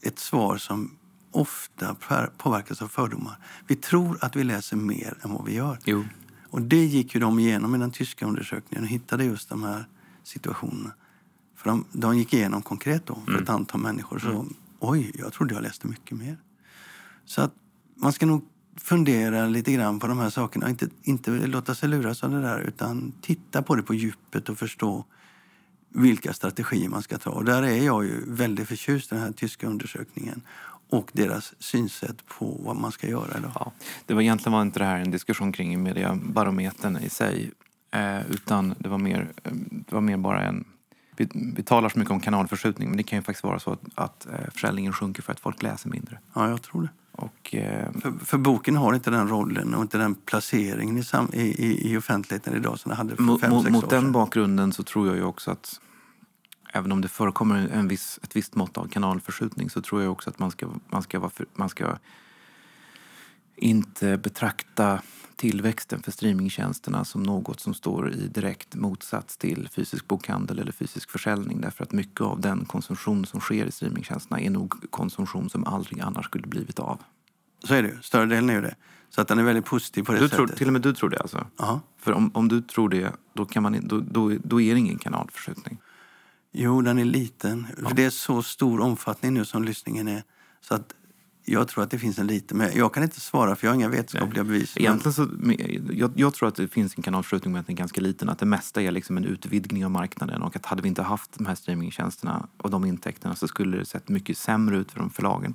ett 0.02 0.18
svar 0.18 0.56
som 0.56 0.96
ofta 1.30 1.96
påverkas 2.36 2.82
av 2.82 2.88
fördomar. 2.88 3.38
Vi 3.66 3.76
tror 3.76 4.18
att 4.20 4.36
vi 4.36 4.44
läser 4.44 4.76
mer 4.76 5.18
än 5.22 5.32
vad 5.32 5.44
vi 5.44 5.54
gör. 5.54 5.78
Jo. 5.84 6.04
Och 6.50 6.62
det 6.62 6.84
gick 6.84 7.14
ju 7.14 7.20
de 7.20 7.38
igenom 7.38 7.74
i 7.74 7.78
den 7.78 7.90
tyska 7.90 8.26
undersökningen 8.26 8.84
och 8.84 8.90
hittade 8.90 9.24
just 9.24 9.48
de 9.48 9.62
här 9.62 9.86
situationerna. 10.22 10.92
För 11.56 11.70
de, 11.70 11.84
de 11.92 12.18
gick 12.18 12.34
igenom 12.34 12.62
konkret 12.62 13.06
då 13.06 13.14
för 13.14 13.32
mm. 13.32 13.42
ett 13.42 13.48
antal 13.48 13.80
människor. 13.80 14.18
Så 14.18 14.30
mm. 14.30 14.54
oj, 14.78 15.12
jag 15.14 15.32
trodde 15.32 15.54
jag 15.54 15.62
läste 15.62 15.86
mycket 15.86 16.18
mer. 16.18 16.38
Så 17.24 17.42
att 17.42 17.54
man 17.96 18.12
ska 18.12 18.26
nog 18.26 18.44
fundera 18.76 19.46
lite 19.46 19.72
grann 19.72 20.00
på 20.00 20.06
de 20.06 20.18
här 20.18 20.30
sakerna. 20.30 20.70
Inte, 20.70 20.88
inte 21.02 21.30
låta 21.30 21.74
sig 21.74 21.88
luras 21.88 22.24
av 22.24 22.30
det 22.30 22.40
där 22.40 22.60
utan 22.60 23.12
titta 23.20 23.62
på 23.62 23.74
det 23.74 23.82
på 23.82 23.94
djupet 23.94 24.48
och 24.48 24.58
förstå 24.58 25.04
vilka 25.88 26.32
strategier 26.32 26.88
man 26.88 27.02
ska 27.02 27.18
ta. 27.18 27.30
Och 27.30 27.44
där 27.44 27.62
är 27.62 27.86
jag 27.86 28.04
ju 28.04 28.24
väldigt 28.26 28.68
förtjust 28.68 29.12
i 29.12 29.14
den 29.14 29.24
här 29.24 29.32
tyska 29.32 29.66
undersökningen 29.66 30.42
och 30.90 31.10
deras 31.12 31.54
synsätt 31.58 32.26
på 32.26 32.60
vad 32.64 32.76
man 32.76 32.92
ska 32.92 33.08
göra. 33.08 33.40
Då. 33.40 33.50
Ja, 33.54 33.72
det 34.06 34.14
var 34.14 34.22
egentligen 34.22 34.52
var 34.52 34.62
inte 34.62 34.78
det 34.78 34.84
här 34.84 34.98
en 34.98 35.10
diskussion 35.10 35.52
kring 35.52 35.82
mediebarometern 35.82 36.96
i 36.96 37.08
sig 37.08 37.50
eh, 37.90 38.30
utan 38.30 38.74
det 38.78 38.88
var, 38.88 38.98
mer, 38.98 39.32
det 39.70 39.92
var 39.92 40.00
mer 40.00 40.16
bara 40.16 40.42
en 40.42 40.64
vi, 41.16 41.28
vi, 41.56 41.62
talar 41.62 41.88
så 41.88 41.98
mycket 41.98 42.12
om 42.12 42.20
kanalförskjutning 42.20 42.88
men 42.88 42.96
det 42.96 43.02
kan 43.02 43.18
ju 43.18 43.22
faktiskt 43.22 43.44
vara 43.44 43.58
så 43.58 43.70
att, 43.70 43.80
att 43.94 44.26
eh, 44.26 44.50
försäljningen 44.52 44.92
sjunker 44.92 45.22
för 45.22 45.32
att 45.32 45.40
folk 45.40 45.62
läser 45.62 45.90
mindre. 45.90 46.18
Ja, 46.34 46.48
jag 46.48 46.62
tror 46.62 46.82
det. 46.82 46.88
Och, 47.16 47.54
eh, 47.54 47.92
för, 48.00 48.24
för, 48.24 48.38
boken 48.38 48.76
har 48.76 48.94
inte 48.94 49.10
den 49.10 49.28
rollen 49.28 49.74
och 49.74 49.82
inte 49.82 49.98
den 49.98 50.14
placeringen 50.14 50.98
i, 50.98 51.04
sam, 51.04 51.28
i, 51.32 51.92
i 51.92 51.96
offentligheten 51.96 52.54
idag 52.54 52.78
som 52.78 52.88
den 52.88 52.98
hade 52.98 53.16
för 53.16 53.22
mot, 53.22 53.40
fem, 53.40 53.62
sex 53.62 53.72
Mot 53.72 53.84
år 53.84 53.90
den 53.90 54.12
bakgrunden 54.12 54.72
så 54.72 54.82
tror 54.82 55.06
jag 55.06 55.16
ju 55.16 55.24
också 55.24 55.50
att 55.50 55.80
även 56.72 56.92
om 56.92 57.00
det 57.00 57.08
förekommer 57.08 57.68
en 57.68 57.88
viss, 57.88 58.18
ett 58.22 58.36
visst 58.36 58.54
mått 58.54 58.78
av 58.78 58.88
kanalförskjutning 58.88 59.70
så 59.70 59.82
tror 59.82 60.02
jag 60.02 60.12
också 60.12 60.30
att 60.30 60.38
man 60.38 60.50
ska, 60.50 60.68
man 60.88 61.02
ska, 61.02 61.18
vara 61.18 61.30
för, 61.30 61.46
man 61.54 61.68
ska 61.68 61.98
inte 63.56 64.16
betrakta 64.16 65.00
tillväxten 65.36 66.02
för 66.02 66.10
streamingtjänsterna 66.12 67.04
som 67.04 67.22
något 67.22 67.60
som 67.60 67.74
står 67.74 68.12
i 68.12 68.28
direkt 68.28 68.74
motsats 68.74 69.36
till 69.36 69.68
fysisk 69.72 70.08
bokhandel 70.08 70.58
eller 70.58 70.72
fysisk 70.72 71.10
försäljning. 71.10 71.60
Därför 71.60 71.84
att 71.84 71.92
mycket 71.92 72.20
av 72.20 72.40
den 72.40 72.64
konsumtion 72.64 73.26
som 73.26 73.40
sker 73.40 73.66
i 73.66 73.70
streamingtjänsterna 73.70 74.40
är 74.40 74.50
nog 74.50 74.90
konsumtion 74.90 75.50
som 75.50 75.64
aldrig 75.64 76.00
annars 76.00 76.24
skulle 76.24 76.46
blivit 76.46 76.78
av. 76.78 77.00
Så 77.64 77.74
är 77.74 77.82
det 77.82 77.88
ju. 77.88 78.02
Större 78.02 78.26
delen 78.26 78.50
är 78.50 78.54
ju 78.54 78.60
det. 78.60 78.74
Så 79.10 79.20
att 79.20 79.28
den 79.28 79.38
är 79.38 79.42
väldigt 79.42 79.64
positiv 79.64 80.02
på 80.02 80.12
det 80.12 80.18
du 80.18 80.28
sättet. 80.28 80.36
tror, 80.36 80.56
till 80.56 80.66
och 80.66 80.72
med 80.72 80.82
du 80.82 80.94
tror 80.94 81.10
det 81.10 81.18
alltså? 81.18 81.46
Aha. 81.58 81.80
För 82.00 82.12
om, 82.12 82.30
om 82.34 82.48
du 82.48 82.62
tror 82.62 82.88
det, 82.88 83.12
då, 83.34 83.44
kan 83.44 83.62
man, 83.62 83.80
då, 83.82 84.00
då, 84.00 84.32
då 84.44 84.60
är 84.60 84.74
det 84.74 84.80
ingen 84.80 84.98
kanalförskjutning. 84.98 85.78
Jo, 86.52 86.82
den 86.82 86.98
är 86.98 87.04
liten. 87.04 87.66
Ja. 87.82 87.88
För 87.88 87.96
det 87.96 88.04
är 88.04 88.10
så 88.10 88.42
stor 88.42 88.80
omfattning 88.80 89.34
nu 89.34 89.44
som 89.44 89.64
lyssningen 89.64 90.08
är. 90.08 90.22
Så 90.60 90.74
att 90.74 90.94
jag 91.44 91.68
tror 91.68 91.84
att 91.84 91.90
det 91.90 91.98
finns 91.98 92.18
en 92.18 92.26
liten. 92.26 92.58
Men 92.58 92.76
jag 92.76 92.94
kan 92.94 93.02
inte 93.02 93.20
svara 93.20 93.56
för 93.56 93.66
jag 93.66 93.72
har 93.72 93.74
inga 93.74 93.88
vetenskapliga 93.88 94.44
bevis. 94.44 94.76
Men... 94.76 94.84
Egentligen 94.84 95.12
så, 95.12 95.28
jag, 95.92 96.12
jag 96.16 96.34
tror 96.34 96.48
att 96.48 96.54
det 96.54 96.68
finns 96.68 96.96
en 96.96 97.02
kanalförskjutning 97.02 97.52
men 97.52 97.60
att 97.60 97.66
den 97.66 97.76
är 97.76 97.78
ganska 97.78 98.00
liten. 98.00 98.28
Att 98.28 98.38
det 98.38 98.46
mesta 98.46 98.82
är 98.82 98.90
liksom 98.90 99.16
en 99.16 99.24
utvidgning 99.24 99.84
av 99.84 99.90
marknaden 99.90 100.42
och 100.42 100.56
att 100.56 100.66
hade 100.66 100.82
vi 100.82 100.88
inte 100.88 101.02
haft 101.02 101.38
de 101.38 101.46
här 101.46 101.54
streamingtjänsterna 101.54 102.46
och 102.56 102.70
de 102.70 102.84
intäkterna 102.84 103.34
så 103.34 103.48
skulle 103.48 103.76
det 103.76 103.84
sett 103.84 104.08
mycket 104.08 104.38
sämre 104.38 104.76
ut 104.76 104.92
för 104.92 105.00
de 105.00 105.10
förlagen. 105.10 105.54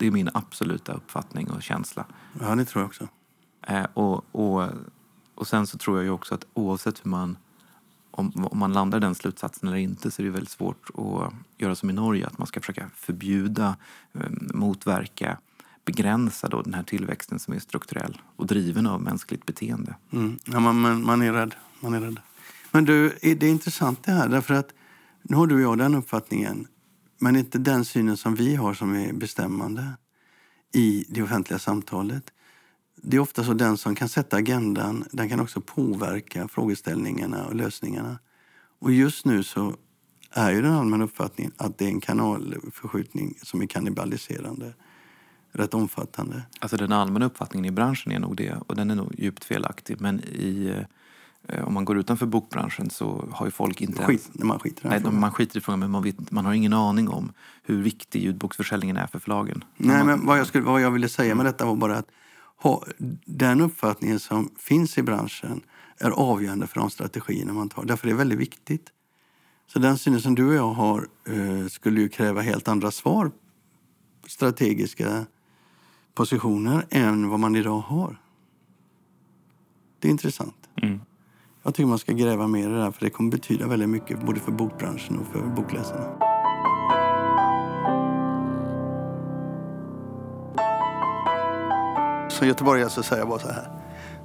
Det 0.00 0.06
är 0.06 0.10
min 0.10 0.30
absoluta 0.34 0.92
uppfattning 0.92 1.50
och 1.50 1.62
känsla. 1.62 2.06
Ja, 2.40 2.54
det 2.54 2.64
tror 2.64 2.82
jag 2.82 2.88
också. 2.88 3.08
Eh, 3.66 3.86
och, 3.94 4.24
och, 4.32 4.68
och 5.34 5.46
sen 5.46 5.66
så 5.66 5.78
tror 5.78 5.96
jag 5.96 6.04
ju 6.04 6.10
också 6.10 6.34
att 6.34 6.46
oavsett 6.54 7.04
hur 7.04 7.10
man 7.10 7.36
om, 8.10 8.48
om 8.50 8.58
man 8.58 8.72
landar 8.72 8.98
i 8.98 9.00
den 9.00 9.14
slutsatsen 9.14 9.68
eller 9.68 9.78
inte 9.78 10.10
så 10.10 10.22
är 10.22 10.24
det 10.24 10.30
väldigt 10.30 10.50
svårt 10.50 10.90
att 10.94 11.32
göra 11.58 11.74
som 11.74 11.90
i 11.90 11.92
Norge, 11.92 12.26
att 12.26 12.38
man 12.38 12.46
ska 12.46 12.60
försöka 12.60 12.90
förbjuda, 12.96 13.76
eh, 14.12 14.30
motverka, 14.54 15.38
begränsa 15.84 16.48
då 16.48 16.62
den 16.62 16.74
här 16.74 16.82
tillväxten 16.82 17.38
som 17.38 17.54
är 17.54 17.58
strukturell 17.58 18.20
och 18.36 18.46
driven 18.46 18.86
av 18.86 19.02
mänskligt 19.02 19.46
beteende. 19.46 19.94
Mm. 20.12 20.38
Ja, 20.44 20.60
man, 20.60 20.80
man, 20.80 21.04
man, 21.04 21.22
är 21.22 21.32
rädd. 21.32 21.54
man 21.80 21.94
är 21.94 22.00
rädd. 22.00 22.20
Men 22.70 22.84
du, 22.84 23.18
det 23.22 23.42
är 23.42 23.50
intressant 23.50 24.04
det 24.04 24.12
här, 24.12 24.28
därför 24.28 24.54
att 24.54 24.68
nu 25.22 25.36
har 25.36 25.46
du 25.46 25.54
och 25.54 25.60
jag 25.60 25.78
den 25.78 25.94
uppfattningen, 25.94 26.66
men 27.20 27.36
inte 27.36 27.58
den 27.58 27.84
synen 27.84 28.16
som 28.16 28.34
vi 28.34 28.54
har 28.54 28.74
som 28.74 28.94
är 28.94 29.12
bestämmande 29.12 29.92
i 30.72 31.04
det 31.08 31.22
offentliga 31.22 31.58
samtalet 31.58 32.32
det 33.02 33.16
är 33.16 33.20
ofta 33.20 33.44
så 33.44 33.52
den 33.52 33.76
som 33.76 33.94
kan 33.94 34.08
sätta 34.08 34.36
agendan, 34.36 35.04
den 35.12 35.28
kan 35.28 35.40
också 35.40 35.60
påverka 35.60 36.48
frågeställningarna 36.48 37.46
och 37.46 37.54
lösningarna. 37.54 38.18
Och 38.78 38.92
just 38.92 39.24
nu 39.24 39.42
så 39.42 39.76
är 40.30 40.50
ju 40.50 40.62
den 40.62 40.72
allmänna 40.72 41.04
uppfattningen 41.04 41.52
att 41.56 41.78
det 41.78 41.84
är 41.84 41.88
en 41.88 42.00
kanalförskjutning 42.00 43.34
som 43.42 43.62
är 43.62 43.66
kannibaliserande. 43.66 44.74
Rätt 45.52 45.74
omfattande. 45.74 46.42
Alltså 46.60 46.76
den 46.76 46.92
allmänna 46.92 47.26
uppfattningen 47.26 47.64
i 47.64 47.70
branschen 47.70 48.12
är 48.12 48.18
nog 48.18 48.36
det 48.36 48.54
och 48.66 48.76
den 48.76 48.90
är 48.90 48.94
nog 48.94 49.14
djupt 49.18 49.44
felaktig. 49.44 50.00
Men 50.00 50.20
i, 50.20 50.74
eh, 50.76 50.86
om 51.48 51.74
man 51.74 51.84
går 51.84 51.98
utanför 51.98 52.26
bokbranschen 52.26 52.90
så 52.90 53.28
har 53.32 53.46
ju 53.46 53.50
folk 53.52 53.80
inte 53.80 54.04
Skit, 54.04 54.30
ens... 54.34 54.44
Man 54.44 54.58
skiter 54.58 54.86
i 54.86 54.88
Nej, 54.88 55.00
frågan. 55.00 55.20
man 55.20 55.32
skiter 55.32 55.58
i 55.58 55.60
frågan 55.60 55.80
men 55.80 55.90
man, 55.90 56.02
vet, 56.02 56.30
man 56.30 56.44
har 56.44 56.52
ingen 56.52 56.72
aning 56.72 57.08
om 57.08 57.32
hur 57.62 57.82
viktig 57.82 58.22
ljudboksförsäljningen 58.22 58.96
är 58.96 59.06
för 59.06 59.18
förlagen. 59.18 59.64
Nej, 59.76 59.96
man... 59.96 60.06
men 60.06 60.26
vad 60.26 60.38
jag, 60.38 60.46
skulle, 60.46 60.64
vad 60.64 60.80
jag 60.80 60.90
ville 60.90 61.08
säga 61.08 61.34
med 61.34 61.46
detta 61.46 61.66
var 61.66 61.76
bara 61.76 61.96
att 61.96 62.08
ha, 62.56 62.84
den 63.24 63.60
uppfattningen 63.60 64.20
som 64.20 64.50
finns 64.58 64.98
i 64.98 65.02
branschen 65.02 65.60
är 65.98 66.10
avgörande 66.10 66.66
för 66.66 66.80
de 66.80 66.90
strategierna 66.90 67.52
man 67.52 67.68
tar. 67.68 67.84
Därför 67.84 68.06
är 68.06 68.10
det 68.12 68.18
väldigt 68.18 68.38
viktigt. 68.38 68.90
Så 69.66 69.78
den 69.78 69.98
synen 69.98 70.20
som 70.20 70.34
du 70.34 70.48
och 70.48 70.54
jag 70.54 70.72
har 70.72 71.08
eh, 71.26 71.66
skulle 71.68 72.00
ju 72.00 72.08
kräva 72.08 72.40
helt 72.40 72.68
andra 72.68 72.90
svar, 72.90 73.30
strategiska 74.26 75.26
positioner, 76.14 76.86
än 76.90 77.28
vad 77.28 77.40
man 77.40 77.56
idag 77.56 77.78
har. 77.78 78.20
Det 79.98 80.08
är 80.08 80.12
intressant. 80.12 80.68
Mm. 80.82 81.00
Jag 81.62 81.74
tycker 81.74 81.86
man 81.86 81.98
ska 81.98 82.12
gräva 82.12 82.46
mer 82.46 82.70
i 82.70 82.72
det 82.72 82.82
här 82.82 82.90
för 82.90 83.04
det 83.04 83.10
kommer 83.10 83.30
betyda 83.30 83.66
väldigt 83.66 83.88
mycket 83.88 84.26
både 84.26 84.40
för 84.40 84.52
bokbranschen 84.52 85.18
och 85.18 85.26
för 85.26 85.46
bokläsarna. 85.46 86.04
Som 92.30 92.46
göteborgare 92.48 92.90
så 92.90 93.02
säger 93.02 93.22
jag 93.22 93.28
bara 93.28 93.38
så 93.38 93.48
här. 93.48 93.70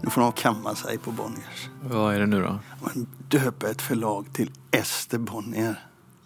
Nu 0.02 0.10
får 0.10 0.22
de 0.22 0.32
kamma 0.32 0.76
sig 0.76 0.98
på 0.98 1.12
Bonniers. 1.12 1.70
Vad 1.82 2.16
är 2.16 2.20
det 2.20 2.26
nu 2.26 2.42
då? 2.42 2.60
Man 2.82 3.08
döper 3.30 3.68
ett 3.68 3.82
förlag 3.82 4.26
till 4.34 4.52
Ester 4.72 5.18
Bonnier. 5.18 5.80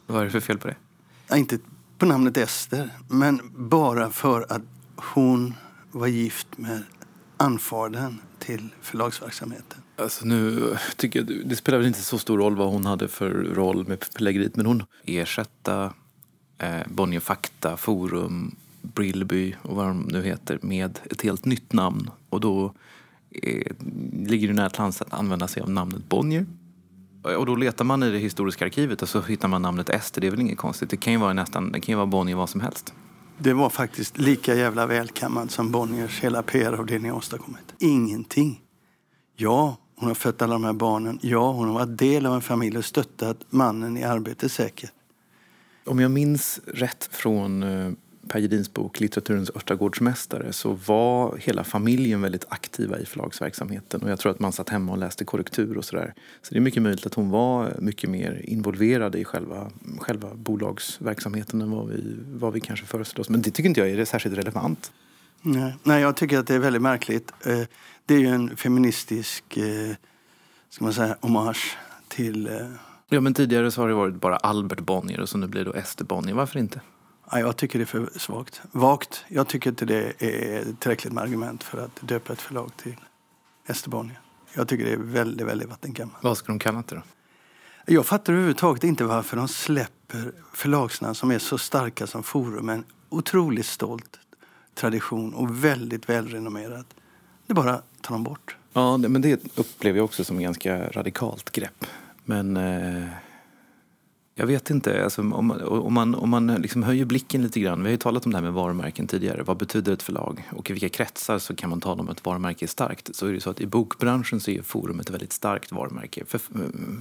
Vad 0.07 0.21
är 0.21 0.25
det 0.25 0.31
för 0.31 0.39
fel 0.39 0.57
på 0.57 0.67
det? 0.67 0.75
Ja, 1.27 1.37
inte 1.37 1.59
på 1.97 2.05
namnet 2.05 2.37
Ester, 2.37 2.89
men 3.07 3.41
bara 3.55 4.09
för 4.09 4.45
att 4.49 4.61
hon 4.95 5.53
var 5.91 6.07
gift 6.07 6.57
med 6.57 6.83
anfadern 7.39 8.17
till 8.39 8.69
förlagsverksamheten. 8.81 9.81
Alltså 9.95 10.25
nu 10.25 10.73
tycker 10.97 11.19
jag, 11.19 11.47
det 11.49 11.55
spelar 11.55 11.77
väl 11.77 11.87
inte 11.87 12.01
så 12.01 12.17
stor 12.17 12.37
roll 12.37 12.55
vad 12.55 12.67
hon 12.67 12.85
hade 12.85 13.07
för 13.07 13.29
roll 13.31 13.87
med 13.87 14.03
förläggeriet 14.03 14.55
men 14.55 14.65
hon 14.65 14.83
ersatta 15.05 15.93
eh, 16.57 16.87
Bonnier 16.87 17.19
Fakta, 17.19 17.77
Forum, 17.77 18.55
Brillby 18.81 19.55
och 19.61 19.75
vad 19.75 19.87
de 19.87 20.01
nu 20.01 20.23
heter 20.23 20.59
med 20.61 20.99
ett 21.11 21.21
helt 21.21 21.45
nytt 21.45 21.73
namn. 21.73 22.09
Och 22.29 22.39
då 22.41 22.73
eh, 23.31 23.71
ligger 24.13 24.47
det 24.47 24.53
nära 24.53 24.69
till 24.69 24.81
hands 24.81 25.01
att 25.01 25.13
använda 25.13 25.47
sig 25.47 25.63
av 25.63 25.69
namnet 25.69 26.09
Bonnier. 26.09 26.45
Och 27.37 27.45
då 27.45 27.55
letar 27.55 27.85
man 27.85 28.03
i 28.03 28.11
det 28.11 28.17
historiska 28.17 28.65
arkivet 28.65 29.01
och 29.01 29.09
så 29.09 29.21
hittar 29.21 29.47
man 29.47 29.61
namnet 29.61 29.89
Ester. 29.89 30.21
Det 30.21 30.27
är 30.27 30.31
väl 30.31 30.41
inget 30.41 30.57
konstigt. 30.57 30.89
Det 30.89 30.97
kan 30.97 31.13
ju 31.13 31.19
vara 31.19 31.33
nästan, 31.33 31.71
det 31.71 31.79
kan 31.79 31.93
ju 31.93 31.95
vara 31.95 32.05
Bonnier 32.05 32.35
vad 32.35 32.49
som 32.49 32.61
helst. 32.61 32.93
Det 33.41 33.53
var 33.53 33.69
faktiskt 33.69 34.17
lika 34.17 34.55
jävla 34.55 34.85
välkammad 34.85 35.51
som 35.51 35.71
Bonniers 35.71 36.19
hela 36.19 36.43
PR-avdelning 36.43 37.13
åstadkommit. 37.13 37.73
Ingenting. 37.79 38.61
Ja, 39.35 39.77
hon 39.95 40.07
har 40.07 40.15
fött 40.15 40.41
alla 40.41 40.53
de 40.53 40.63
här 40.63 40.73
barnen. 40.73 41.19
Ja, 41.21 41.51
hon 41.51 41.67
har 41.67 41.73
varit 41.73 41.97
del 41.97 42.25
av 42.25 42.35
en 42.35 42.41
familj 42.41 42.77
och 42.77 42.85
stöttat 42.85 43.37
mannen 43.49 43.97
i 43.97 44.03
arbete, 44.03 44.49
säkert. 44.49 44.91
Om 45.85 45.99
jag 45.99 46.11
minns 46.11 46.59
rätt 46.65 47.09
från 47.11 47.63
eh, 47.63 47.91
Per 48.27 48.39
Gedins 48.39 48.73
bok 48.73 48.99
Litteraturens 48.99 49.49
örtagårdsmästare 49.55 50.53
så 50.53 50.73
var 50.73 51.37
hela 51.37 51.63
familjen 51.63 52.21
väldigt 52.21 52.45
aktiva 52.49 52.99
i 52.99 53.05
förlagsverksamheten 53.05 54.01
och 54.03 54.09
jag 54.09 54.19
tror 54.19 54.31
att 54.31 54.39
man 54.39 54.51
satt 54.51 54.69
hemma 54.69 54.91
och 54.91 54.97
läste 54.97 55.25
korrektur 55.25 55.77
och 55.77 55.85
sådär. 55.85 56.13
Så 56.41 56.53
det 56.53 56.59
är 56.59 56.61
mycket 56.61 56.83
möjligt 56.83 57.05
att 57.05 57.13
hon 57.13 57.29
var 57.29 57.75
mycket 57.79 58.09
mer 58.09 58.41
involverad 58.43 59.15
i 59.15 59.25
själva, 59.25 59.71
själva 59.99 60.29
bolagsverksamheten 60.35 61.61
än 61.61 61.71
vad 61.71 61.87
vi, 61.87 62.15
vad 62.33 62.53
vi 62.53 62.59
kanske 62.59 62.85
föreställer 62.85 63.21
oss. 63.21 63.29
Men 63.29 63.41
det 63.41 63.51
tycker 63.51 63.69
inte 63.69 63.79
jag 63.79 63.89
är 63.89 64.05
särskilt 64.05 64.37
relevant. 64.37 64.91
Nej, 65.41 65.75
Nej 65.83 66.01
jag 66.01 66.15
tycker 66.15 66.39
att 66.39 66.47
det 66.47 66.55
är 66.55 66.59
väldigt 66.59 66.81
märkligt. 66.81 67.31
Eh, 67.45 67.61
Det 68.05 68.13
är 68.15 68.19
ju 68.19 68.27
en 68.27 68.57
feministisk 68.57 69.57
eh, 69.57 69.95
ska 70.69 70.83
man 70.83 70.93
säga, 70.93 71.17
hommage 71.21 71.77
till... 72.07 72.47
eh, 72.47 72.53
Ja 73.09 73.21
men 73.21 73.33
tidigare 73.33 73.71
så 73.71 73.81
har 73.81 73.87
det 73.87 73.93
varit 73.93 74.15
bara 74.15 74.37
Albert 74.37 74.79
Bonnier 74.79 75.19
och 75.19 75.29
så 75.29 75.37
nu 75.37 75.47
blir 75.47 75.65
det 75.65 75.71
då 75.71 75.77
Ester 75.77 76.05
Bonnier. 76.05 76.35
Varför 76.35 76.59
inte? 76.59 76.81
Ja, 77.31 77.39
jag 77.39 77.57
tycker 77.57 77.79
det 77.79 77.83
är 77.83 77.85
för 77.85 78.09
svagt. 78.19 78.61
Vagt. 78.71 79.25
Jag 79.27 79.47
tycker 79.47 79.69
inte 79.69 79.85
det 79.85 80.23
är 80.23 80.63
tillräckligt 80.79 81.13
med 81.13 81.23
argument 81.23 81.63
för 81.63 81.77
att 81.77 81.99
döpa 82.01 82.33
ett 82.33 82.41
förlag 82.41 82.71
till 82.77 82.95
Ester 83.67 83.89
Bonnier. 83.89 84.19
Jag 84.53 84.67
tycker 84.67 84.85
det 84.85 84.91
är 84.91 84.97
väldigt, 84.97 85.47
väldigt 85.47 85.69
vattengammalt. 85.69 86.23
Vad 86.23 86.37
ska 86.37 86.47
de 86.47 86.59
kalla 86.59 86.83
det 86.87 86.95
då? 86.95 87.01
Jag 87.85 88.05
fattar 88.05 88.33
överhuvudtaget 88.33 88.83
inte 88.83 89.03
varför 89.03 89.37
de 89.37 89.47
släpper 89.47 90.31
förlagsnamn 90.53 91.15
som 91.15 91.31
är 91.31 91.39
så 91.39 91.57
starka 91.57 92.07
som 92.07 92.23
Forum. 92.23 92.69
En 92.69 92.83
otroligt 93.09 93.65
stolt 93.65 94.19
tradition 94.75 95.33
och 95.33 95.63
väldigt 95.63 96.09
välrenommerat. 96.09 96.85
Det 97.47 97.53
bara 97.53 97.81
tar 98.01 98.15
de 98.15 98.23
bort. 98.23 98.55
Ja, 98.73 98.97
men 98.97 99.21
det 99.21 99.57
upplever 99.57 99.97
jag 99.97 100.05
också 100.05 100.23
som 100.23 100.37
ett 100.37 100.43
ganska 100.43 100.89
radikalt 100.89 101.51
grepp. 101.51 101.85
Men 102.25 102.57
eh, 102.57 103.09
jag 104.39 104.47
vet 104.47 104.69
inte, 104.69 105.03
alltså, 105.03 105.21
om, 105.21 105.51
om 105.61 105.93
man, 105.93 106.15
om 106.15 106.29
man 106.29 106.47
liksom 106.47 106.83
höjer 106.83 107.05
blicken 107.05 107.41
lite 107.41 107.59
grann. 107.59 107.79
Vi 107.79 107.85
har 107.85 107.91
ju 107.91 107.97
talat 107.97 108.25
om 108.25 108.31
det 108.31 108.37
här 108.37 108.43
med 108.43 108.53
varumärken 108.53 109.07
tidigare. 109.07 109.43
Vad 109.43 109.57
betyder 109.57 109.93
ett 109.93 110.03
förlag? 110.03 110.49
Och 110.51 110.69
i 110.69 110.73
vilka 110.73 110.89
kretsar 110.89 111.39
så 111.39 111.55
kan 111.55 111.69
man 111.69 111.81
tala 111.81 112.01
om 112.01 112.09
att 112.09 112.17
ett 112.17 112.25
varumärke 112.25 112.65
är 112.65 112.67
starkt. 112.67 113.15
Så 113.15 113.27
är 113.27 113.33
det 113.33 113.41
så 113.41 113.49
att 113.49 113.61
i 113.61 113.65
bokbranschen 113.65 114.39
så 114.39 114.51
är 114.51 114.61
Forum 114.61 114.99
ett 114.99 115.09
väldigt 115.09 115.33
starkt 115.33 115.71
varumärke. 115.71 116.25
För, 116.25 116.41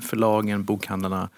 förlagen, 0.01 0.65
bokhandlarna, 0.65 1.29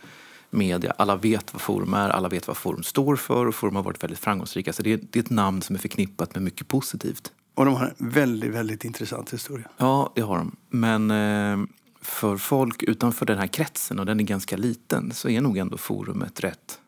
media, 0.50 0.94
alla 0.98 1.16
vet 1.16 1.52
vad 1.52 1.62
Forum 1.62 1.94
är, 1.94 2.08
alla 2.08 2.28
vet 2.28 2.46
vad 2.48 2.56
Forum 2.56 2.82
står 2.82 3.16
för 3.16 3.46
och 3.46 3.54
Forum 3.54 3.76
har 3.76 3.82
varit 3.82 4.02
väldigt 4.02 4.18
framgångsrika. 4.18 4.72
Så 4.72 4.82
det 4.82 4.92
är, 4.92 5.00
det 5.10 5.18
är 5.18 5.22
ett 5.22 5.30
namn 5.30 5.62
som 5.62 5.76
är 5.76 5.80
förknippat 5.80 6.34
med 6.34 6.42
mycket 6.42 6.68
positivt. 6.68 7.32
Och 7.54 7.64
de 7.64 7.74
har 7.74 7.94
en 7.98 8.10
väldigt, 8.10 8.50
väldigt 8.50 8.84
intressant 8.84 9.32
historia. 9.32 9.68
Ja, 9.76 10.12
det 10.14 10.20
har 10.20 10.38
de. 10.38 10.56
Men 10.68 11.10
eh, 11.10 11.66
för 12.00 12.36
folk 12.36 12.82
utanför 12.82 13.26
den 13.26 13.38
här 13.38 13.46
kretsen, 13.46 13.98
och 13.98 14.06
den 14.06 14.20
är 14.20 14.24
ganska 14.24 14.56
liten, 14.56 15.12
så 15.12 15.28
är 15.28 15.40
nog 15.40 15.58
ändå 15.58 15.76
Forum 15.76 16.22
ett 16.22 16.40
rätt 16.40 16.80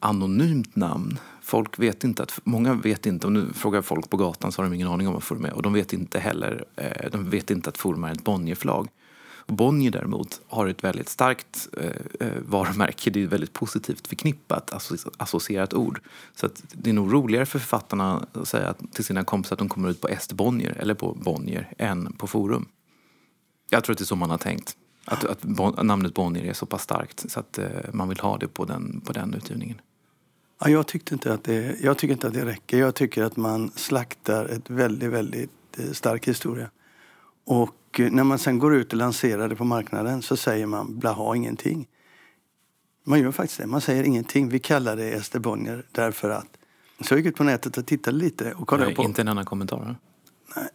anonymt 0.00 0.76
namn. 0.76 1.18
Folk 1.42 1.78
vet 1.78 2.04
inte 2.04 2.22
att, 2.22 2.40
många 2.44 2.74
vet 2.74 3.06
inte, 3.06 3.26
om 3.26 3.34
du 3.34 3.52
frågar 3.52 3.82
folk 3.82 4.10
på 4.10 4.16
gatan 4.16 4.52
så 4.52 4.62
har 4.62 4.68
de 4.68 4.74
ingen 4.74 4.88
aning 4.88 5.06
om 5.06 5.12
vad 5.12 5.22
Forum 5.22 5.44
är. 5.44 5.52
Och 5.52 5.62
de 5.62 5.72
vet 5.72 5.92
inte 5.92 6.18
heller, 6.18 6.64
eh, 6.76 7.10
de 7.12 7.30
vet 7.30 7.50
inte 7.50 7.68
att 7.70 7.78
Forum 7.78 8.04
är 8.04 8.12
ett 8.12 8.24
Bonnierförlag. 8.24 8.88
Bonnier 9.46 9.90
däremot 9.90 10.40
har 10.48 10.66
ett 10.66 10.84
väldigt 10.84 11.08
starkt 11.08 11.68
eh, 11.80 12.26
eh 12.28 12.32
varumärke. 12.42 13.10
Det 13.10 13.20
är 13.20 13.24
ett 13.24 13.32
väldigt 13.32 13.52
positivt 13.52 14.06
förknippat, 14.06 14.72
associerat 15.16 15.74
ord. 15.74 16.00
Så 16.34 16.46
att 16.46 16.64
det 16.72 16.90
är 16.90 16.94
nog 16.94 17.12
roligare 17.12 17.46
för 17.46 17.58
författarna 17.58 18.26
att 18.32 18.48
säga 18.48 18.74
till 18.92 19.04
sina 19.04 19.24
kompisar 19.24 19.54
att 19.54 19.58
de 19.58 19.68
kommer 19.68 19.88
ut 19.88 20.00
på 20.00 20.08
Est 20.08 20.32
Bonnier 20.32 20.76
eller 20.78 20.94
på 20.94 21.14
Bonnier 21.14 21.72
än 21.78 22.12
på 22.12 22.26
Forum. 22.26 22.66
Jag 23.70 23.84
tror 23.84 23.94
att 23.94 23.98
det 23.98 24.04
är 24.04 24.06
så 24.06 24.16
man 24.16 24.30
har 24.30 24.38
tänkt. 24.38 24.76
Att, 25.04 25.24
att 25.24 25.42
bon, 25.42 25.86
namnet 25.86 26.14
Bonnier 26.14 26.44
är 26.44 26.52
så 26.52 26.66
pass 26.66 26.82
starkt 26.82 27.30
så 27.30 27.40
att 27.40 27.58
eh, 27.58 27.66
man 27.92 28.08
vill 28.08 28.20
ha 28.20 28.38
det 28.38 28.48
på 28.48 28.64
den, 28.64 29.00
på 29.00 29.12
den 29.12 29.34
utgivningen. 29.34 29.80
Ja, 30.60 30.68
jag, 30.68 30.86
tyckte 30.86 31.14
inte 31.14 31.32
att 31.34 31.44
det, 31.44 31.76
jag 31.80 31.98
tycker 31.98 32.12
inte 32.12 32.26
att 32.26 32.34
det 32.34 32.44
räcker. 32.44 32.78
Jag 32.78 32.94
tycker 32.94 33.22
att 33.22 33.36
man 33.36 33.70
slaktar 33.74 34.44
ett 34.44 34.70
väldigt, 34.70 35.10
väldigt 35.10 35.78
eh, 35.78 35.90
stark 35.92 36.28
historia. 36.28 36.70
Och 37.46 38.00
eh, 38.00 38.10
när 38.10 38.24
man 38.24 38.38
sen 38.38 38.58
går 38.58 38.74
ut 38.74 38.92
och 38.92 38.98
lanserar 38.98 39.48
det 39.48 39.56
på 39.56 39.64
marknaden 39.64 40.22
så 40.22 40.36
säger 40.36 40.66
man 40.66 40.98
blaha 40.98 41.36
ingenting. 41.36 41.86
Man 43.04 43.20
gör 43.20 43.32
faktiskt 43.32 43.60
det. 43.60 43.66
Man 43.66 43.80
säger 43.80 44.04
ingenting. 44.04 44.48
Vi 44.48 44.58
kallar 44.58 44.96
det 44.96 45.10
Ester 45.10 45.38
Bonnier 45.38 45.86
därför 45.92 46.30
att. 46.30 46.46
Så 47.00 47.14
jag 47.14 47.18
gick 47.18 47.26
ut 47.26 47.36
på 47.36 47.44
nätet 47.44 47.78
och 47.78 47.86
tittade 47.86 48.16
lite 48.16 48.52
och 48.52 48.68
kollade 48.68 48.86
Nej, 48.86 48.96
på... 48.96 49.02
Inte 49.02 49.20
en 49.20 49.28
annan 49.28 49.44
kommentar? 49.44 49.96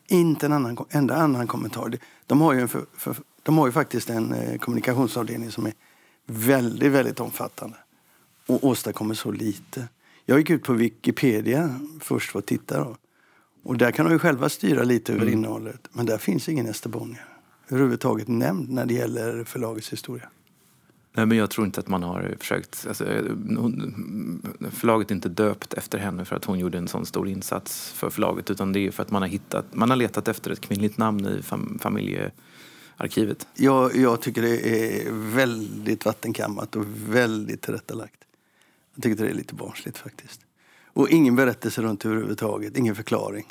Inte 0.07 0.45
en 0.45 0.53
annan, 0.53 0.77
enda 0.89 1.15
annan 1.15 1.47
kommentar. 1.47 1.97
De 2.25 2.41
har 2.41 2.53
ju, 2.53 2.61
en 2.61 2.67
för, 2.67 2.85
för, 2.97 3.15
de 3.43 3.57
har 3.57 3.65
ju 3.65 3.71
faktiskt 3.71 4.09
en 4.09 4.33
eh, 4.33 4.57
kommunikationsavdelning 4.57 5.51
som 5.51 5.65
är 5.65 5.73
väldigt, 6.25 6.91
väldigt 6.91 7.19
omfattande 7.19 7.77
och 8.47 8.63
åstadkommer 8.63 9.13
så 9.13 9.31
lite. 9.31 9.87
Jag 10.25 10.39
gick 10.39 10.49
ut 10.49 10.63
på 10.63 10.73
Wikipedia 10.73 11.79
först 11.99 12.31
för 12.31 12.39
att 12.39 12.45
titta. 12.45 12.79
Då. 12.79 12.97
Och 13.63 13.77
där 13.77 13.91
kan 13.91 14.05
de 14.05 14.11
ju 14.11 14.19
själva 14.19 14.49
styra 14.49 14.83
lite 14.83 15.13
över 15.13 15.29
innehållet. 15.29 15.89
Men 15.91 16.05
där 16.05 16.17
finns 16.17 16.49
ingen 16.49 16.65
Ester 16.65 16.89
Bonnier 16.89 17.25
överhuvudtaget 17.69 18.27
nämnd 18.27 18.69
när 18.69 18.85
det 18.85 18.93
gäller 18.93 19.43
förlagets 19.43 19.93
historia. 19.93 20.29
Nej, 21.15 21.25
men 21.25 21.37
jag 21.37 21.49
tror 21.49 21.65
inte 21.65 21.79
att 21.79 21.87
man 21.87 22.03
har 22.03 22.35
försökt... 22.39 22.85
Alltså, 22.87 23.05
hon, 23.57 24.41
förlaget 24.71 25.11
är 25.11 25.15
inte 25.15 25.29
döpt 25.29 25.73
efter 25.73 25.97
henne 25.97 26.25
för 26.25 26.35
att 26.35 26.45
hon 26.45 26.59
gjorde 26.59 26.77
en 26.77 26.87
sån 26.87 27.05
stor 27.05 27.27
insats 27.27 27.91
för 27.91 28.09
förlaget 28.09 28.51
utan 28.51 28.73
det 28.73 28.79
är 28.87 28.91
för 28.91 29.03
att 29.03 29.11
man 29.11 29.21
har, 29.21 29.29
hittat, 29.29 29.65
man 29.71 29.89
har 29.89 29.97
letat 29.97 30.27
efter 30.27 30.51
ett 30.51 30.61
kvinnligt 30.61 30.97
namn 30.97 31.25
i 31.25 31.41
fam, 31.41 31.79
familjearkivet. 31.81 33.47
Jag, 33.55 33.95
jag 33.95 34.21
tycker 34.21 34.41
det 34.41 34.57
är 34.57 35.11
väldigt 35.11 36.05
vattenkammat 36.05 36.75
och 36.75 36.85
väldigt 37.07 37.61
tillrättalagt. 37.61 38.19
Jag 38.95 39.03
tycker 39.03 39.23
det 39.23 39.29
är 39.29 39.33
lite 39.33 39.55
barnsligt 39.55 39.97
faktiskt. 39.97 40.41
Och 40.85 41.09
ingen 41.09 41.35
berättelse 41.35 41.81
runt 41.81 42.05
överhuvudtaget, 42.05 42.77
ingen 42.77 42.95
förklaring. 42.95 43.45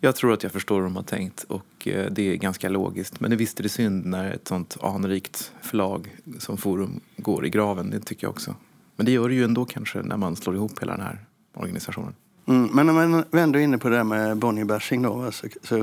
Jag 0.00 0.16
tror 0.16 0.32
att 0.32 0.42
jag 0.42 0.52
förstår 0.52 0.76
hur 0.76 0.82
de 0.82 0.96
har 0.96 1.02
tänkt 1.02 1.42
och 1.44 1.88
eh, 1.88 2.10
det 2.10 2.22
är 2.22 2.34
ganska 2.36 2.68
logiskt. 2.68 3.20
Men 3.20 3.30
det 3.30 3.36
visst 3.36 3.58
är 3.58 3.62
det 3.62 3.68
synd 3.68 4.06
när 4.06 4.30
ett 4.30 4.48
sånt 4.48 4.76
anrikt 4.82 5.52
förlag 5.62 6.16
som 6.38 6.56
Forum 6.56 7.00
går 7.16 7.46
i 7.46 7.50
graven. 7.50 7.90
Det 7.90 8.00
tycker 8.00 8.24
jag 8.26 8.30
också. 8.30 8.54
Men 8.96 9.06
det 9.06 9.12
gör 9.12 9.28
det 9.28 9.34
ju 9.34 9.44
ändå 9.44 9.64
kanske 9.64 10.02
när 10.02 10.16
man 10.16 10.36
slår 10.36 10.54
ihop 10.56 10.82
hela 10.82 10.92
den 10.96 11.06
här 11.06 11.18
organisationen. 11.54 12.14
Mm, 12.46 12.70
men 12.72 12.86
när 12.86 12.92
man 12.92 13.24
ändå 13.32 13.58
är 13.58 13.62
inne 13.62 13.78
på 13.78 13.88
det 13.88 13.96
där 13.96 14.04
med 14.04 14.36
Bonnier-bashing 14.38 15.02
då, 15.02 15.32
så, 15.32 15.46
så 15.62 15.78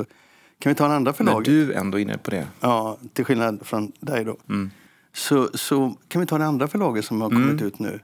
kan 0.60 0.70
vi 0.70 0.76
ta 0.76 0.86
en 0.86 0.92
andra 0.92 1.12
När 1.12 1.16
förlaget. 1.16 1.46
du 1.46 1.74
ändå 1.74 1.98
är 1.98 2.02
inne 2.02 2.18
på 2.18 2.32
det. 2.32 2.48
Ja, 2.60 2.98
till 3.14 3.26
skillnad 3.26 3.60
från 3.68 3.92
dig 4.00 4.24
då. 4.26 4.38
Mm. 4.50 4.72
Så, 5.14 5.50
så 5.54 5.96
kan 6.08 6.20
vi 6.22 6.26
ta 6.28 6.38
det 6.38 6.46
andra 6.46 6.68
förlaget 6.68 7.06
som 7.06 7.22
har 7.22 7.30
kommit 7.30 7.62
ut 7.62 7.80
nu. 7.80 8.00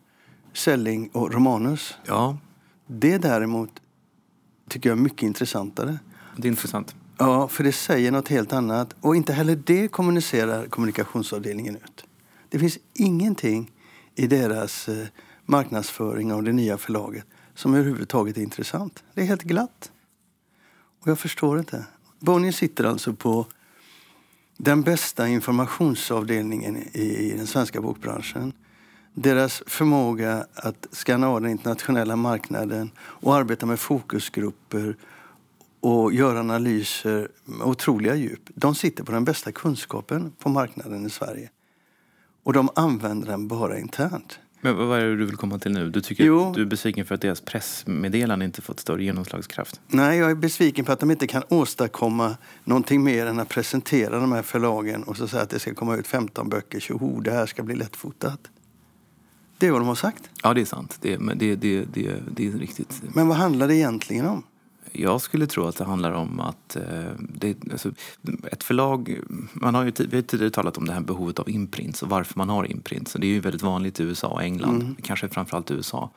Selling 0.53 1.10
och 1.13 1.33
Romanus. 1.33 1.95
Ja, 2.05 2.38
Det 2.88 3.17
däremot 3.17 3.69
tycker 4.70 4.89
jag 4.89 4.98
är 4.98 5.01
mycket 5.01 5.24
intressantare. 5.24 6.00
det 6.38 6.48
är 6.48 6.50
intressant. 6.50 6.96
Ja, 7.17 7.48
för 7.48 7.63
det 7.63 7.72
säger 7.72 8.12
något 8.12 8.27
helt 8.27 8.53
annat. 8.53 8.96
Och 9.01 9.15
inte 9.15 9.34
heller 9.34 9.55
det 9.55 9.88
kommunicerar 9.88 10.67
kommunikationsavdelningen 10.67 11.75
ut. 11.75 12.05
Det 12.50 12.60
finns 12.60 12.77
ingenting 12.93 13.72
i 14.15 14.27
deras 14.27 14.89
eh, 14.89 15.08
marknadsföring 15.46 16.34
av 16.34 16.43
det 16.43 16.51
nya 16.51 16.77
förlaget 16.77 17.25
som 17.55 17.74
överhuvudtaget 17.74 18.38
är 18.38 18.41
intressant. 18.41 19.03
Det 19.13 19.22
är 19.22 19.25
helt 19.25 19.43
glatt. 19.43 19.91
Och 21.01 21.08
jag 21.08 21.20
förstår 21.20 21.60
inte. 21.60 21.86
Bonnier 22.20 22.51
sitter 22.51 22.84
alltså 22.84 23.13
på 23.13 23.48
den 24.58 24.82
bästa 24.82 25.27
informationsavdelningen 25.27 26.77
i 26.77 27.34
den 27.38 27.48
svenska 27.48 27.82
bokbranschen. 27.82 28.53
Deras 29.13 29.63
förmåga 29.67 30.46
att 30.53 30.88
skanna 30.91 31.29
av 31.29 31.41
den 31.41 31.51
internationella 31.51 32.15
marknaden 32.15 32.91
och 33.00 33.36
arbeta 33.36 33.65
med 33.65 33.79
fokusgrupper 33.79 34.96
och 35.79 36.13
göra 36.13 36.39
analyser 36.39 37.27
med 37.46 37.67
otroliga 37.67 38.15
djup. 38.15 38.41
De 38.55 38.75
sitter 38.75 39.03
på 39.03 39.12
den 39.12 39.25
bästa 39.25 39.51
kunskapen 39.51 40.32
på 40.39 40.50
marknaden 40.50 41.05
i 41.05 41.10
Sverige. 41.10 41.50
Och 42.43 42.53
de 42.53 42.70
använder 42.75 43.27
den 43.27 43.48
bara 43.48 43.79
internt. 43.79 44.39
Men 44.62 44.75
vad 44.88 45.00
är 45.00 45.05
det 45.05 45.15
du 45.15 45.25
vill 45.25 45.38
komma 45.38 45.60
till 45.60 45.72
nu? 45.72 45.89
Du, 45.89 46.01
tycker 46.01 46.24
jo. 46.24 46.53
du 46.55 46.62
är 46.62 46.65
besviken 46.65 47.05
för 47.05 47.15
att 47.15 47.22
deras 47.22 47.41
pressmeddelande 47.41 48.46
inte 48.46 48.62
fått 48.62 48.79
större 48.79 49.03
genomslagskraft? 49.03 49.82
Nej, 49.88 50.20
jag 50.20 50.32
är 50.32 50.36
besviken 50.36 50.86
för 50.86 50.93
att 50.93 51.00
de 51.00 51.12
inte 51.12 51.27
kan 51.27 51.43
åstadkomma 51.50 52.38
någonting 52.63 53.03
mer 53.03 53.25
än 53.25 53.39
att 53.39 53.50
presentera 53.50 54.20
de 54.20 54.32
här 54.32 54.41
förlagen 54.41 55.03
och 55.03 55.17
så 55.17 55.27
säga 55.27 55.43
att 55.43 55.50
det 55.50 55.60
ska 55.60 55.74
komma 55.74 55.96
ut 55.96 56.08
15 56.08 56.50
böcker. 56.50 56.79
Tjoho, 56.79 57.22
det 57.22 57.32
här 57.32 57.46
ska 57.46 57.63
bli 57.63 57.75
lättfotat. 57.75 58.39
Det 59.63 59.67
är 59.67 59.72
vad 59.72 59.82
de 59.82 59.88
har 59.88 59.96
sagt. 59.96 60.29
Ja, 60.43 60.53
det 60.53 60.62
är 60.62 60.65
sant. 60.65 60.98
Det, 61.01 61.17
det, 61.17 61.55
det, 61.55 61.86
det, 61.93 62.15
det 62.32 62.48
är 62.48 62.51
riktigt. 62.51 63.01
Men 63.15 63.27
vad 63.27 63.38
handlar 63.38 63.67
det 63.67 63.75
egentligen 63.75 64.25
om? 64.25 64.43
Jag 64.91 65.22
skulle 65.22 65.48
tro 65.48 65.67
att 65.67 65.77
det 65.77 65.84
handlar 65.84 66.12
om 66.12 66.39
att 66.39 66.75
eh, 66.75 66.84
det, 67.20 67.58
alltså, 67.72 67.91
ett 68.51 68.63
förlag, 68.63 69.20
man 69.53 69.75
har 69.75 69.84
ju, 69.84 69.91
vi 69.98 70.15
har 70.15 70.22
tidigare 70.22 70.50
talat 70.50 70.77
om 70.77 70.86
det 70.86 70.93
här 70.93 71.01
behovet 71.01 71.39
av 71.39 71.50
imprints 71.50 72.03
och 72.03 72.10
varför 72.10 72.38
man 72.38 72.50
har 72.50 72.72
imprints. 72.72 73.13
Det 73.13 73.27
är 73.27 73.29
ju 73.29 73.39
väldigt 73.39 73.62
vanligt 73.62 74.00
i 74.00 74.03
USA 74.03 74.27
och 74.27 74.43
England, 74.43 74.82
mm. 74.82 74.96
kanske 75.03 75.29
framförallt 75.29 75.72
i 75.72 75.74
USA. 75.74 76.10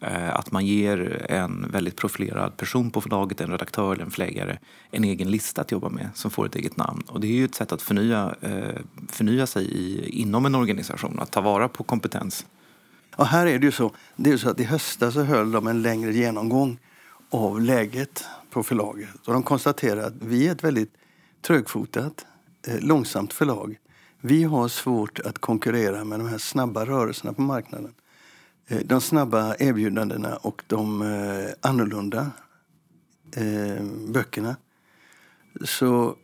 Eh, 0.00 0.34
att 0.34 0.52
man 0.52 0.66
ger 0.66 1.26
en 1.30 1.70
väldigt 1.70 1.96
profilerad 1.96 2.56
person 2.56 2.90
på 2.90 3.00
förlaget, 3.00 3.40
en 3.40 3.50
redaktör 3.50 3.92
eller 3.92 4.04
en 4.04 4.10
förläggare, 4.10 4.58
en 4.90 5.04
egen 5.04 5.30
lista 5.30 5.60
att 5.60 5.72
jobba 5.72 5.88
med 5.88 6.08
som 6.14 6.30
får 6.30 6.46
ett 6.46 6.56
eget 6.56 6.76
namn. 6.76 7.02
Och 7.08 7.20
det 7.20 7.26
är 7.26 7.32
ju 7.32 7.44
ett 7.44 7.54
sätt 7.54 7.72
att 7.72 7.82
förnya, 7.82 8.34
eh, 8.40 8.80
förnya 9.08 9.46
sig 9.46 9.64
i, 9.64 10.08
inom 10.08 10.46
en 10.46 10.54
organisation, 10.54 11.18
att 11.20 11.30
ta 11.30 11.40
vara 11.40 11.68
på 11.68 11.84
kompetens. 11.84 12.46
Och 13.16 13.26
här 13.26 13.46
är 13.46 13.58
det 13.58 13.66
ju 13.66 13.72
så, 13.72 13.94
det 14.16 14.30
är 14.30 14.36
så 14.36 14.50
att 14.50 14.60
i 14.60 14.64
höstas 14.64 15.14
så 15.14 15.22
höll 15.22 15.52
de 15.52 15.66
en 15.66 15.82
längre 15.82 16.12
genomgång 16.12 16.78
av 17.30 17.60
läget 17.60 18.24
på 18.50 18.62
förlaget. 18.62 19.26
Och 19.26 19.32
de 19.32 19.42
konstaterar 19.42 20.02
att 20.02 20.14
vi 20.20 20.48
är 20.48 20.52
ett 20.52 20.64
väldigt 20.64 20.94
trögfotat, 21.42 22.26
eh, 22.66 22.80
långsamt 22.80 23.32
förlag. 23.32 23.76
Vi 24.20 24.44
har 24.44 24.68
svårt 24.68 25.20
att 25.20 25.38
konkurrera 25.38 26.04
med 26.04 26.20
de 26.20 26.28
här 26.28 26.38
snabba 26.38 26.86
rörelserna 26.86 27.32
på 27.32 27.42
marknaden. 27.42 27.94
Eh, 28.68 28.78
de 28.84 29.00
snabba 29.00 29.56
erbjudandena 29.58 30.36
och 30.36 30.62
de 30.66 31.02
eh, 31.02 31.68
annorlunda 31.70 32.30
böckerna. 34.08 34.56
Så 35.64 36.16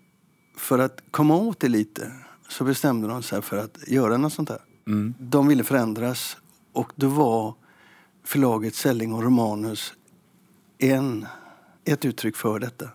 för 0.57 0.79
att 0.79 1.03
komma 1.11 1.37
åt 1.37 1.61
det 1.61 1.69
lite 1.69 2.13
så 2.49 2.65
bestämde 2.65 3.09
de 3.09 3.23
sig 3.23 3.43
för 3.43 3.57
att 3.57 3.89
göra 3.89 4.17
något 4.17 4.33
sånt 4.33 4.49
här. 4.49 4.59
Mm. 4.87 5.15
De 5.19 5.49
ville 5.49 5.65
förändras 5.65 6.37
och 6.73 6.93
då 6.97 7.09
var 7.09 7.55
förlaget 8.25 8.75
Selling 8.75 9.15
och 9.15 9.23
Romanus 9.23 9.95
en, 10.79 11.27
ett 11.85 12.05
uttryck 12.05 12.37
för 12.37 12.59
detta. 12.59 12.89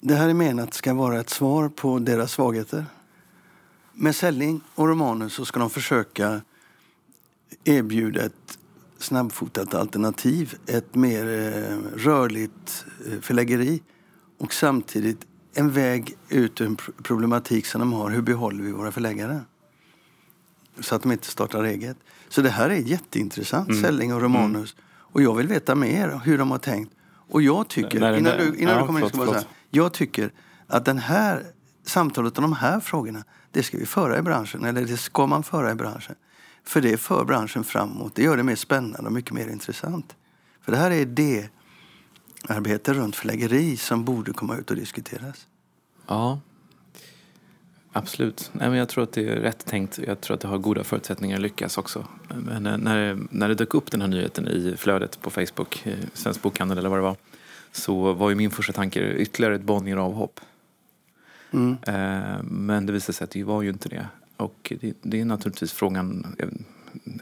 Det 0.00 0.14
här 0.14 0.28
är 0.28 0.34
menat 0.34 0.74
ska 0.74 0.94
vara 0.94 1.20
ett 1.20 1.30
svar 1.30 1.68
på 1.68 1.98
deras 1.98 2.32
svagheter. 2.32 2.86
Med 3.92 4.16
Selling 4.16 4.60
och 4.74 4.88
Romanus 4.88 5.32
så 5.32 5.44
ska 5.44 5.60
de 5.60 5.70
försöka 5.70 6.40
erbjuda 7.64 8.22
ett 8.24 8.58
snabbfotat 8.98 9.74
alternativ, 9.74 10.54
ett 10.66 10.94
mer 10.94 11.26
eh, 11.26 11.98
rörligt 11.98 12.86
eh, 13.06 13.20
förläggeri 13.20 13.82
och 14.38 14.54
samtidigt 14.54 15.26
en 15.54 15.70
väg 15.70 16.16
ut 16.28 16.60
ur 16.60 16.66
en 16.66 16.76
problematik 16.76 17.66
som 17.66 17.80
de 17.80 17.92
har. 17.92 18.10
Hur 18.10 18.22
behåller 18.22 18.64
vi 18.64 18.72
våra 18.72 18.92
förläggare? 18.92 19.40
Så 20.80 20.94
att 20.94 21.02
de 21.02 21.12
inte 21.12 21.26
startar 21.26 21.64
eget. 21.64 21.96
Så 22.28 22.42
det 22.42 22.50
här 22.50 22.70
är 22.70 22.74
jätteintressant, 22.74 23.68
mm. 23.68 23.82
Selling 23.82 24.14
och 24.14 24.22
Romanus. 24.22 24.74
Mm. 24.74 24.84
Och 25.12 25.22
jag 25.22 25.34
vill 25.34 25.46
veta 25.46 25.74
mer 25.74 26.20
hur 26.24 26.38
de 26.38 26.50
har 26.50 26.58
tänkt. 26.58 26.92
Och 27.30 27.42
jag 27.42 27.68
tycker, 27.68 28.00
Nej, 28.00 28.18
innan, 28.18 28.38
du, 28.38 28.56
innan 28.56 28.74
ja, 28.74 28.80
du 28.80 28.86
kommer 28.86 29.00
in, 29.00 29.08
ska 29.08 29.18
bara 29.18 29.30
säga, 29.30 29.44
jag 29.70 29.92
tycker 29.92 30.32
att 30.66 30.84
den 30.84 30.98
här 30.98 31.46
samtalet 31.84 32.38
om 32.38 32.42
de 32.42 32.52
här 32.52 32.80
frågorna, 32.80 33.24
det 33.50 33.62
ska 33.62 33.78
vi 33.78 33.86
föra 33.86 34.18
i 34.18 34.22
branschen, 34.22 34.64
eller 34.64 34.84
det 34.84 34.96
ska 34.96 35.26
man 35.26 35.42
föra 35.42 35.70
i 35.70 35.74
branschen. 35.74 36.16
För 36.64 36.80
det 36.80 36.96
för 36.96 37.24
branschen 37.24 37.64
framåt, 37.64 38.14
det 38.14 38.22
gör 38.22 38.36
det 38.36 38.42
mer 38.42 38.56
spännande 38.56 39.06
och 39.06 39.12
mycket 39.12 39.32
mer 39.32 39.48
intressant. 39.48 40.16
För 40.60 40.72
det 40.72 40.78
här 40.78 40.90
är 40.90 41.06
det 41.06 41.48
arbete 42.48 42.94
runt 42.94 43.16
förläggeri 43.16 43.76
som 43.76 44.04
borde 44.04 44.32
komma 44.32 44.56
ut 44.56 44.70
och 44.70 44.76
diskuteras. 44.76 45.46
Ja, 46.06 46.40
Absolut. 47.92 48.50
Nej, 48.52 48.68
men 48.68 48.78
jag 48.78 48.88
tror 48.88 49.04
att 49.04 49.12
det 49.12 49.28
är 49.28 49.36
rätt 49.36 49.66
tänkt. 49.66 49.98
Jag 50.06 50.20
tror 50.20 50.34
att 50.34 50.40
det 50.40 50.48
har 50.48 50.58
goda 50.58 50.84
förutsättningar 50.84 51.36
att 51.36 51.42
lyckas 51.42 51.78
också. 51.78 52.06
Men 52.28 52.66
eh, 52.66 52.78
när, 52.78 53.18
när 53.30 53.48
det 53.48 53.54
dök 53.54 53.74
upp 53.74 53.90
den 53.90 54.00
här 54.00 54.08
nyheten 54.08 54.48
i 54.48 54.74
flödet 54.76 55.20
på 55.20 55.30
Facebook, 55.30 55.86
i 55.86 55.96
Svensk 56.14 56.42
Bokhandel 56.42 56.78
eller 56.78 56.88
vad 56.88 56.98
det 56.98 57.02
var, 57.02 57.16
så 57.72 58.12
var 58.12 58.30
ju 58.30 58.36
min 58.36 58.50
första 58.50 58.72
tanke 58.72 59.12
ytterligare 59.12 59.54
ett 59.54 59.62
Bonnier-avhopp. 59.62 60.40
Mm. 61.50 61.76
Eh, 61.82 62.42
men 62.42 62.86
det 62.86 62.92
visade 62.92 63.12
sig 63.12 63.24
att 63.24 63.30
det 63.30 63.44
var 63.44 63.62
ju 63.62 63.68
inte 63.68 63.88
det. 63.88 64.06
Och 64.36 64.72
det, 64.80 64.94
det 65.02 65.20
är 65.20 65.24
naturligtvis 65.24 65.72
frågan, 65.72 66.36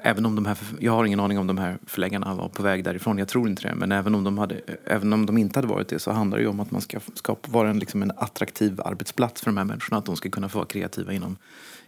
även 0.02 0.26
om 0.26 0.34
de 0.34 0.46
här, 0.46 0.58
jag 0.80 0.92
har 0.92 1.04
ingen 1.04 1.20
aning 1.20 1.38
om 1.38 1.46
de 1.46 1.58
här 1.58 1.78
förläggarna 1.86 2.34
var 2.34 2.48
på 2.48 2.62
väg 2.62 2.84
därifrån, 2.84 3.18
jag 3.18 3.28
tror 3.28 3.48
inte 3.48 3.68
det. 3.68 3.74
Men 3.74 3.92
även 3.92 4.14
om 4.14 4.24
de, 4.24 4.38
hade, 4.38 4.60
även 4.84 5.12
om 5.12 5.26
de 5.26 5.38
inte 5.38 5.58
hade 5.58 5.68
varit 5.68 5.88
det 5.88 5.98
så 5.98 6.10
handlar 6.10 6.38
det 6.38 6.42
ju 6.42 6.48
om 6.48 6.60
att 6.60 6.70
man 6.70 6.80
ska, 6.80 7.00
ska 7.14 7.36
vara 7.46 7.70
en, 7.70 7.78
liksom 7.78 8.02
en 8.02 8.12
attraktiv 8.16 8.80
arbetsplats 8.84 9.40
för 9.40 9.50
de 9.50 9.56
här 9.56 9.64
människorna. 9.64 9.98
Att 9.98 10.06
de 10.06 10.16
ska 10.16 10.30
kunna 10.30 10.48
få 10.48 10.58
vara 10.58 10.66
kreativa 10.66 11.12
inom, 11.12 11.36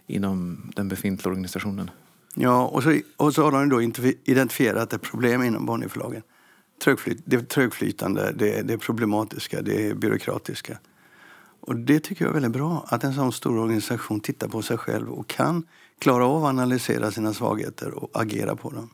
inom 0.07 0.71
den 0.75 0.87
befintliga 0.87 1.29
organisationen. 1.29 1.89
Ja, 2.35 2.65
och 2.65 2.83
så, 2.83 2.99
och 3.17 3.33
så 3.33 3.43
har 3.43 3.51
de 3.51 3.69
då 3.69 3.81
identifierat 4.23 4.93
ett 4.93 5.01
problem 5.01 5.43
inom 5.43 5.65
Bonnierförlagen. 5.65 6.21
Trögflyt, 6.83 7.21
det 7.25 7.35
är 7.35 7.39
trögflytande, 7.39 8.33
det, 8.35 8.61
det 8.61 8.73
är 8.73 8.77
problematiska, 8.77 9.61
det 9.61 9.87
är 9.87 9.93
byråkratiska. 9.93 10.77
Och 11.59 11.75
det 11.75 11.99
tycker 11.99 12.25
jag 12.25 12.29
är 12.29 12.33
väldigt 12.33 12.51
bra, 12.51 12.85
att 12.87 13.03
en 13.03 13.13
sån 13.13 13.31
stor 13.31 13.57
organisation 13.57 14.19
tittar 14.19 14.47
på 14.47 14.61
sig 14.61 14.77
själv 14.77 15.09
och 15.09 15.27
kan 15.27 15.63
klara 16.01 16.25
av 16.25 16.45
att 16.45 16.49
analysera 16.49 17.11
sina 17.11 17.33
svagheter 17.33 17.91
och 17.91 18.21
agera 18.21 18.55
på 18.55 18.69
dem. 18.69 18.89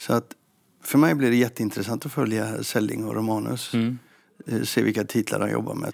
Så 0.00 0.12
att 0.12 0.34
för 0.82 0.98
mig 0.98 1.14
blir 1.14 1.30
det 1.30 1.36
jätteintressant 1.36 2.06
att 2.06 2.12
följa 2.12 2.62
Selling 2.64 3.04
och 3.04 3.14
Romanus. 3.14 3.74
Mm. 3.74 3.98
Eh, 4.46 4.62
se 4.62 4.82
vilka 4.82 5.04
titlar 5.04 5.38
de 5.38 5.50
jobbar 5.50 5.74
med. 5.74 5.92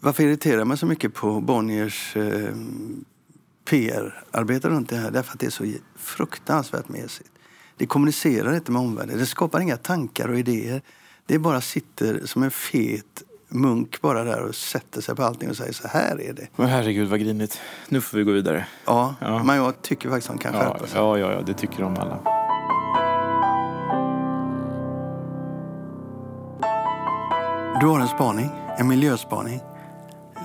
Varför 0.00 0.22
irriterar 0.22 0.64
mig 0.64 0.78
så 0.78 0.86
mycket 0.86 1.14
på 1.14 1.40
Bonniers 1.40 2.16
eh, 2.16 2.54
PR-arbete 3.64 4.68
runt 4.68 4.88
det 4.88 4.96
här? 4.96 5.10
Därför 5.10 5.32
att 5.32 5.40
det 5.40 5.46
är 5.46 5.50
så 5.50 5.72
fruktansvärt 5.96 6.88
mesigt. 6.88 7.30
Det 7.76 7.86
kommunicerar 7.86 8.54
inte 8.54 8.72
med 8.72 8.82
omvärlden. 8.82 9.18
Det 9.18 9.26
skapar 9.26 9.60
inga 9.60 9.76
tankar 9.76 10.28
och 10.28 10.38
idéer. 10.38 10.82
Det 11.26 11.38
bara 11.38 11.60
sitter 11.60 12.26
som 12.26 12.42
en 12.42 12.50
fet 12.50 13.22
munk 13.48 14.00
bara 14.00 14.24
där 14.24 14.42
och 14.42 14.54
sätter 14.54 15.00
sig 15.00 15.14
på 15.16 15.22
allting 15.22 15.50
och 15.50 15.56
säger 15.56 15.72
så 15.72 15.88
här 15.88 16.20
är 16.20 16.32
det. 16.32 16.46
Men 16.56 16.68
herregud 16.68 17.08
vad 17.08 17.20
grinigt. 17.20 17.60
Nu 17.88 18.00
får 18.00 18.18
vi 18.18 18.24
gå 18.24 18.32
vidare. 18.32 18.66
Ja, 18.84 19.14
ja. 19.20 19.42
men 19.44 19.56
jag 19.56 19.82
tycker 19.82 20.08
faktiskt 20.08 20.30
att 20.30 20.36
de 20.36 20.42
kan 20.42 20.54
ja, 20.54 20.60
skärpa 20.60 20.86
sig. 20.86 20.98
Ja, 20.98 21.18
ja, 21.18 21.32
ja, 21.32 21.42
det 21.42 21.54
tycker 21.54 21.82
de 21.82 21.96
alla. 21.96 22.18
Du 27.80 27.86
har 27.86 28.00
en 28.00 28.08
spaning, 28.08 28.50
en 28.78 28.88
miljöspaning. 28.88 29.60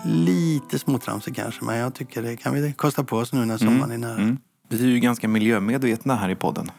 Lite 0.06 0.80
småtramsig 0.80 1.36
kanske, 1.36 1.66
men 1.66 1.78
jag 1.78 1.94
tycker 1.94 2.22
det 2.22 2.38
kan 2.38 2.54
vi 2.54 2.74
kosta 2.74 3.04
på 3.04 3.18
oss 3.18 3.34
nu 3.34 3.46
när 3.46 3.58
sommaren 3.58 3.84
mm. 3.84 4.04
är 4.04 4.08
nära. 4.08 4.22
Mm. 4.22 4.38
Vi 4.70 4.84
är 4.84 4.88
ju 4.88 5.00
ganska 5.00 5.28
miljömedvetna 5.28 6.16
här 6.16 6.30
i 6.30 6.36
podden. 6.36 6.72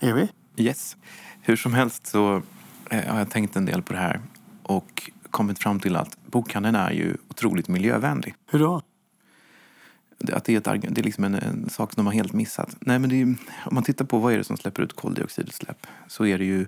Är 0.00 0.12
vi? 0.12 0.28
Yes. 0.56 0.96
Hur 1.40 1.56
som 1.56 1.74
helst 1.74 2.06
så 2.06 2.42
eh, 2.90 3.04
har 3.06 3.18
jag 3.18 3.30
tänkt 3.30 3.56
en 3.56 3.64
del 3.64 3.82
på 3.82 3.92
det 3.92 3.98
här. 3.98 4.20
Och 4.62 5.10
kommit 5.30 5.58
fram 5.58 5.80
till 5.80 5.96
att 5.96 6.16
bokhandeln 6.26 6.76
är 6.76 6.90
ju 6.90 7.16
otroligt 7.28 7.68
miljövänlig. 7.68 8.34
Hur 8.46 8.58
då? 8.58 8.82
Att 10.32 10.44
det 10.44 10.54
är, 10.54 10.74
ett, 10.74 10.82
det 10.94 11.00
är 11.00 11.02
liksom 11.02 11.24
en, 11.24 11.34
en 11.34 11.70
sak 11.70 11.92
som 11.92 12.00
de 12.00 12.06
har 12.06 12.14
helt 12.14 12.32
missat. 12.32 12.76
Nej, 12.80 12.98
men 12.98 13.12
är, 13.12 13.24
om 13.66 13.74
man 13.74 13.82
tittar 13.82 14.04
på 14.04 14.18
vad 14.18 14.32
är 14.32 14.38
det 14.38 14.44
som 14.44 14.56
släpper 14.56 14.82
ut 14.82 14.96
koldioxidutsläpp 14.96 15.86
så 16.08 16.26
är 16.26 16.38
det 16.38 16.44
ju 16.44 16.66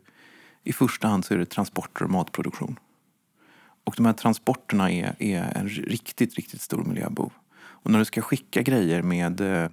i 0.65 0.73
första 0.73 1.09
hand 1.09 1.25
så 1.25 1.35
är 1.35 1.39
det 1.39 1.47
transporter 1.47 2.05
och 2.05 2.11
matproduktion. 2.11 2.79
Och 3.85 3.95
de 3.97 4.07
här 4.07 4.13
transporterna 4.13 4.91
är, 4.91 5.15
är 5.19 5.53
en 5.57 5.69
riktigt, 5.69 6.35
riktigt 6.35 6.61
stor 6.61 6.85
miljöbov. 6.85 7.33
Och 7.55 7.91
när 7.91 7.99
du 7.99 8.05
ska 8.05 8.21
skicka 8.21 8.63
grejer 8.63 9.03
med 9.03 9.41
eh, 9.41 9.69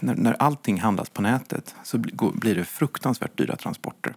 när, 0.00 0.14
när 0.14 0.32
allting 0.32 0.80
handlas 0.80 1.10
på 1.10 1.22
nätet 1.22 1.74
så 1.82 1.98
blir 2.34 2.54
det 2.54 2.64
fruktansvärt 2.64 3.38
dyra 3.38 3.56
transporter. 3.56 4.14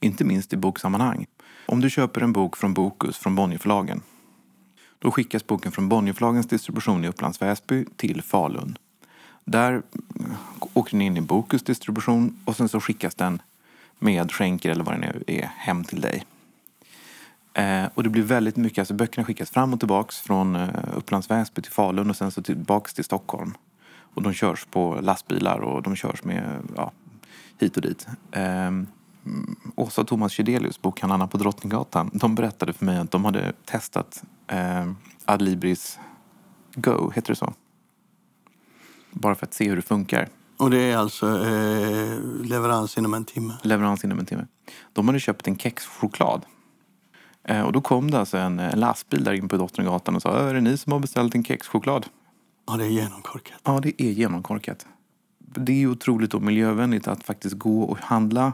inte 0.00 0.24
minst 0.24 0.52
i 0.52 0.56
boksammanhang. 0.56 1.26
Om 1.66 1.80
du 1.80 1.90
köper 1.90 2.20
en 2.20 2.32
bok 2.32 2.56
från 2.56 2.74
Bokus 2.74 3.18
från 3.18 3.34
Bonnierförlagen 3.34 4.02
då 5.02 5.10
skickas 5.10 5.46
boken 5.46 5.72
från 5.72 5.88
Bonnierförlagens 5.88 6.46
distribution 6.46 7.04
i 7.04 7.08
Upplands 7.08 7.42
Väsby 7.42 7.84
till 7.96 8.22
Falun. 8.22 8.78
Där 9.44 9.72
eh, 10.20 10.26
åker 10.74 10.90
den 10.90 11.02
in 11.02 11.16
i 11.16 11.20
Bokus 11.20 11.62
distribution 11.62 12.38
och 12.44 12.56
sen 12.56 12.68
så 12.68 12.80
skickas 12.80 13.14
den 13.14 13.42
med 13.98 14.32
skänker 14.32 14.70
eller 14.70 14.84
vad 14.84 14.94
det 14.94 14.98
nu 14.98 15.24
är 15.26 15.50
hem 15.56 15.84
till 15.84 16.00
dig. 16.00 16.24
Eh, 17.54 17.84
och 17.94 18.02
det 18.02 18.08
blir 18.08 18.22
väldigt 18.22 18.56
mycket, 18.56 18.78
alltså 18.78 18.94
böckerna 18.94 19.24
skickas 19.24 19.50
fram 19.50 19.72
och 19.72 19.78
tillbaks 19.78 20.20
från 20.20 20.56
eh, 20.56 20.68
Upplands 20.94 21.30
Väsby 21.30 21.62
till 21.62 21.72
Falun 21.72 22.10
och 22.10 22.16
sen 22.16 22.30
så 22.30 22.42
tillbaks 22.42 22.94
till 22.94 23.04
Stockholm. 23.04 23.54
Och 24.14 24.22
de 24.22 24.32
körs 24.32 24.66
på 24.70 24.98
lastbilar 25.00 25.58
och 25.58 25.82
de 25.82 25.96
körs 25.96 26.24
med, 26.24 26.62
ja, 26.76 26.92
hit 27.58 27.76
och 27.76 27.82
dit. 27.82 28.06
Eh, 28.30 28.70
Åsa 29.76 30.00
och 30.00 30.06
Thomas 30.06 30.32
Chydelius, 30.32 30.82
bokhandlarna 30.82 31.26
på 31.26 31.36
Drottninggatan, 31.36 32.10
de 32.12 32.34
berättade 32.34 32.72
för 32.72 32.84
mig 32.84 32.98
att 32.98 33.10
de 33.10 33.24
hade 33.24 33.52
testat 33.64 34.22
eh, 34.46 34.92
Adlibris 35.24 35.98
Go, 36.74 37.10
heter 37.14 37.32
det 37.32 37.36
så? 37.36 37.52
Bara 39.10 39.34
för 39.34 39.46
att 39.46 39.54
se 39.54 39.68
hur 39.68 39.76
det 39.76 39.82
funkar. 39.82 40.28
Och 40.56 40.70
det 40.70 40.78
är 40.78 40.96
alltså 40.96 41.46
eh, 41.46 42.18
leverans 42.44 42.98
inom 42.98 43.14
en 43.14 43.24
timme? 43.24 43.54
Leverans 43.62 44.04
inom 44.04 44.18
en 44.18 44.26
timme. 44.26 44.46
De 44.92 45.08
hade 45.08 45.20
köpt 45.20 45.48
en 45.48 45.58
kexchoklad. 45.58 46.46
Eh, 47.44 47.60
och 47.60 47.72
då 47.72 47.80
kom 47.80 48.10
det 48.10 48.18
alltså 48.18 48.38
en, 48.38 48.58
en 48.58 48.80
lastbil 48.80 49.24
där 49.24 49.32
in 49.32 49.48
på 49.48 49.56
Drottninggatan 49.56 50.16
och 50.16 50.22
sa 50.22 50.38
Är 50.38 50.54
det 50.54 50.60
ni 50.60 50.76
som 50.76 50.92
har 50.92 51.00
beställt 51.00 51.34
en 51.34 51.44
kexchoklad? 51.44 52.06
Ja, 52.66 52.76
det 52.76 52.84
är 52.84 52.88
genomkorkat. 52.88 53.60
Ja, 53.64 53.80
det 53.80 54.02
är 54.02 54.10
genomkorkat. 54.10 54.86
Det 55.38 55.82
är 55.82 55.86
otroligt 55.86 56.34
och 56.34 56.42
miljövänligt 56.42 57.08
att 57.08 57.24
faktiskt 57.24 57.58
gå 57.58 57.82
och 57.82 57.98
handla 57.98 58.52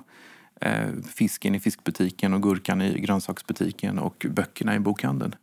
eh, 0.60 0.88
fisken 1.14 1.54
i 1.54 1.60
fiskbutiken 1.60 2.34
och 2.34 2.42
gurkan 2.42 2.82
i 2.82 3.00
grönsaksbutiken 3.00 3.98
och 3.98 4.26
böckerna 4.30 4.74
i 4.74 4.78
bokhandeln. 4.78 5.34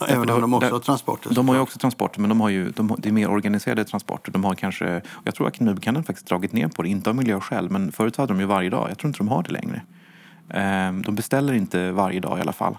Ja, 0.00 0.06
även 0.06 0.30
om 0.30 0.40
de 0.40 0.54
också 0.54 0.70
har 0.70 0.80
transporter. 0.80 1.34
De 1.34 1.48
har 1.48 1.54
ju 1.54 1.60
också 1.60 1.78
transporter, 1.78 2.20
men 2.20 2.28
de 2.28 2.40
har 2.40 2.48
ju, 2.48 2.70
de, 2.70 2.96
det 2.98 3.08
är 3.08 3.12
mer 3.12 3.30
organiserade 3.30 3.84
transporter. 3.84 4.32
De 4.32 4.44
har 4.44 4.54
kanske, 4.54 5.02
jag 5.24 5.34
tror 5.34 5.46
att 5.46 5.54
Akademibokhandeln 5.54 6.04
faktiskt 6.04 6.26
dragit 6.26 6.52
ner 6.52 6.68
på 6.68 6.82
det, 6.82 6.88
inte 6.88 7.10
av 7.10 7.16
miljöskäl, 7.16 7.70
men 7.70 7.92
förut 7.92 8.16
hade 8.16 8.32
de 8.32 8.40
ju 8.40 8.46
varje 8.46 8.70
dag. 8.70 8.90
Jag 8.90 8.98
tror 8.98 9.08
inte 9.08 9.18
de 9.18 9.28
har 9.28 9.42
det 9.42 9.52
längre. 9.52 9.82
Eh, 10.48 10.92
de 10.92 11.14
beställer 11.14 11.52
inte 11.52 11.92
varje 11.92 12.20
dag 12.20 12.38
i 12.38 12.40
alla 12.40 12.52
fall. 12.52 12.76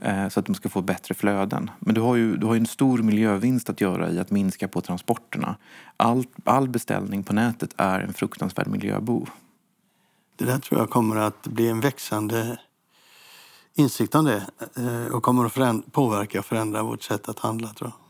Eh, 0.00 0.28
så 0.28 0.40
att 0.40 0.46
de 0.46 0.54
ska 0.54 0.68
få 0.68 0.82
bättre 0.82 1.14
flöden. 1.14 1.70
Men 1.78 1.94
du 1.94 2.00
har 2.00 2.16
ju, 2.16 2.36
du 2.36 2.46
har 2.46 2.54
ju 2.54 2.60
en 2.60 2.66
stor 2.66 2.98
miljövinst 2.98 3.70
att 3.70 3.80
göra 3.80 4.10
i 4.10 4.18
att 4.18 4.30
minska 4.30 4.68
på 4.68 4.80
transporterna. 4.80 5.56
All, 5.96 6.24
all 6.44 6.68
beställning 6.68 7.22
på 7.22 7.32
nätet 7.32 7.74
är 7.76 8.00
en 8.00 8.12
fruktansvärd 8.12 8.66
miljöbov. 8.66 9.30
Det 10.36 10.44
där 10.44 10.58
tror 10.58 10.80
jag 10.80 10.90
kommer 10.90 11.16
att 11.16 11.46
bli 11.46 11.68
en 11.68 11.80
växande 11.80 12.58
insikt 13.74 14.14
om 14.14 14.24
det 14.24 14.46
eh, 14.76 15.14
och 15.14 15.22
kommer 15.22 15.44
att 15.44 15.52
förändra, 15.52 15.90
påverka 15.90 16.38
och 16.38 16.44
förändra 16.44 16.82
vårt 16.82 17.02
sätt 17.02 17.28
att 17.28 17.38
handla, 17.38 17.68
tror 17.68 17.90
jag. 17.90 18.00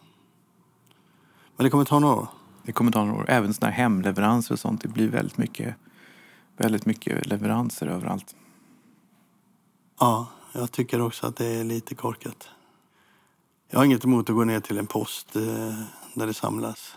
Men 1.56 1.64
det 1.64 1.70
kommer 1.70 1.84
ta 1.84 1.98
några 1.98 2.14
år. 2.14 2.28
Det 2.62 2.72
kommer 2.72 2.92
ta 2.92 3.04
några 3.04 3.20
år. 3.20 3.30
Även 3.30 3.54
sådana 3.54 3.72
här 3.72 3.82
hemleveranser 3.82 4.52
och 4.52 4.58
sånt. 4.58 4.82
Det 4.82 4.88
blir 4.88 5.08
väldigt 5.08 5.38
mycket, 5.38 5.74
väldigt 6.56 6.86
mycket 6.86 7.26
leveranser 7.26 7.86
överallt. 7.86 8.34
Ja, 10.00 10.26
jag 10.52 10.72
tycker 10.72 11.00
också 11.00 11.26
att 11.26 11.36
det 11.36 11.46
är 11.46 11.64
lite 11.64 11.94
korkat. 11.94 12.48
Jag 13.70 13.78
har 13.78 13.84
inget 13.84 14.04
emot 14.04 14.30
att 14.30 14.36
gå 14.36 14.44
ner 14.44 14.60
till 14.60 14.78
en 14.78 14.86
post 14.86 15.36
eh, 15.36 15.42
där 16.14 16.26
det 16.26 16.34
samlas. 16.34 16.96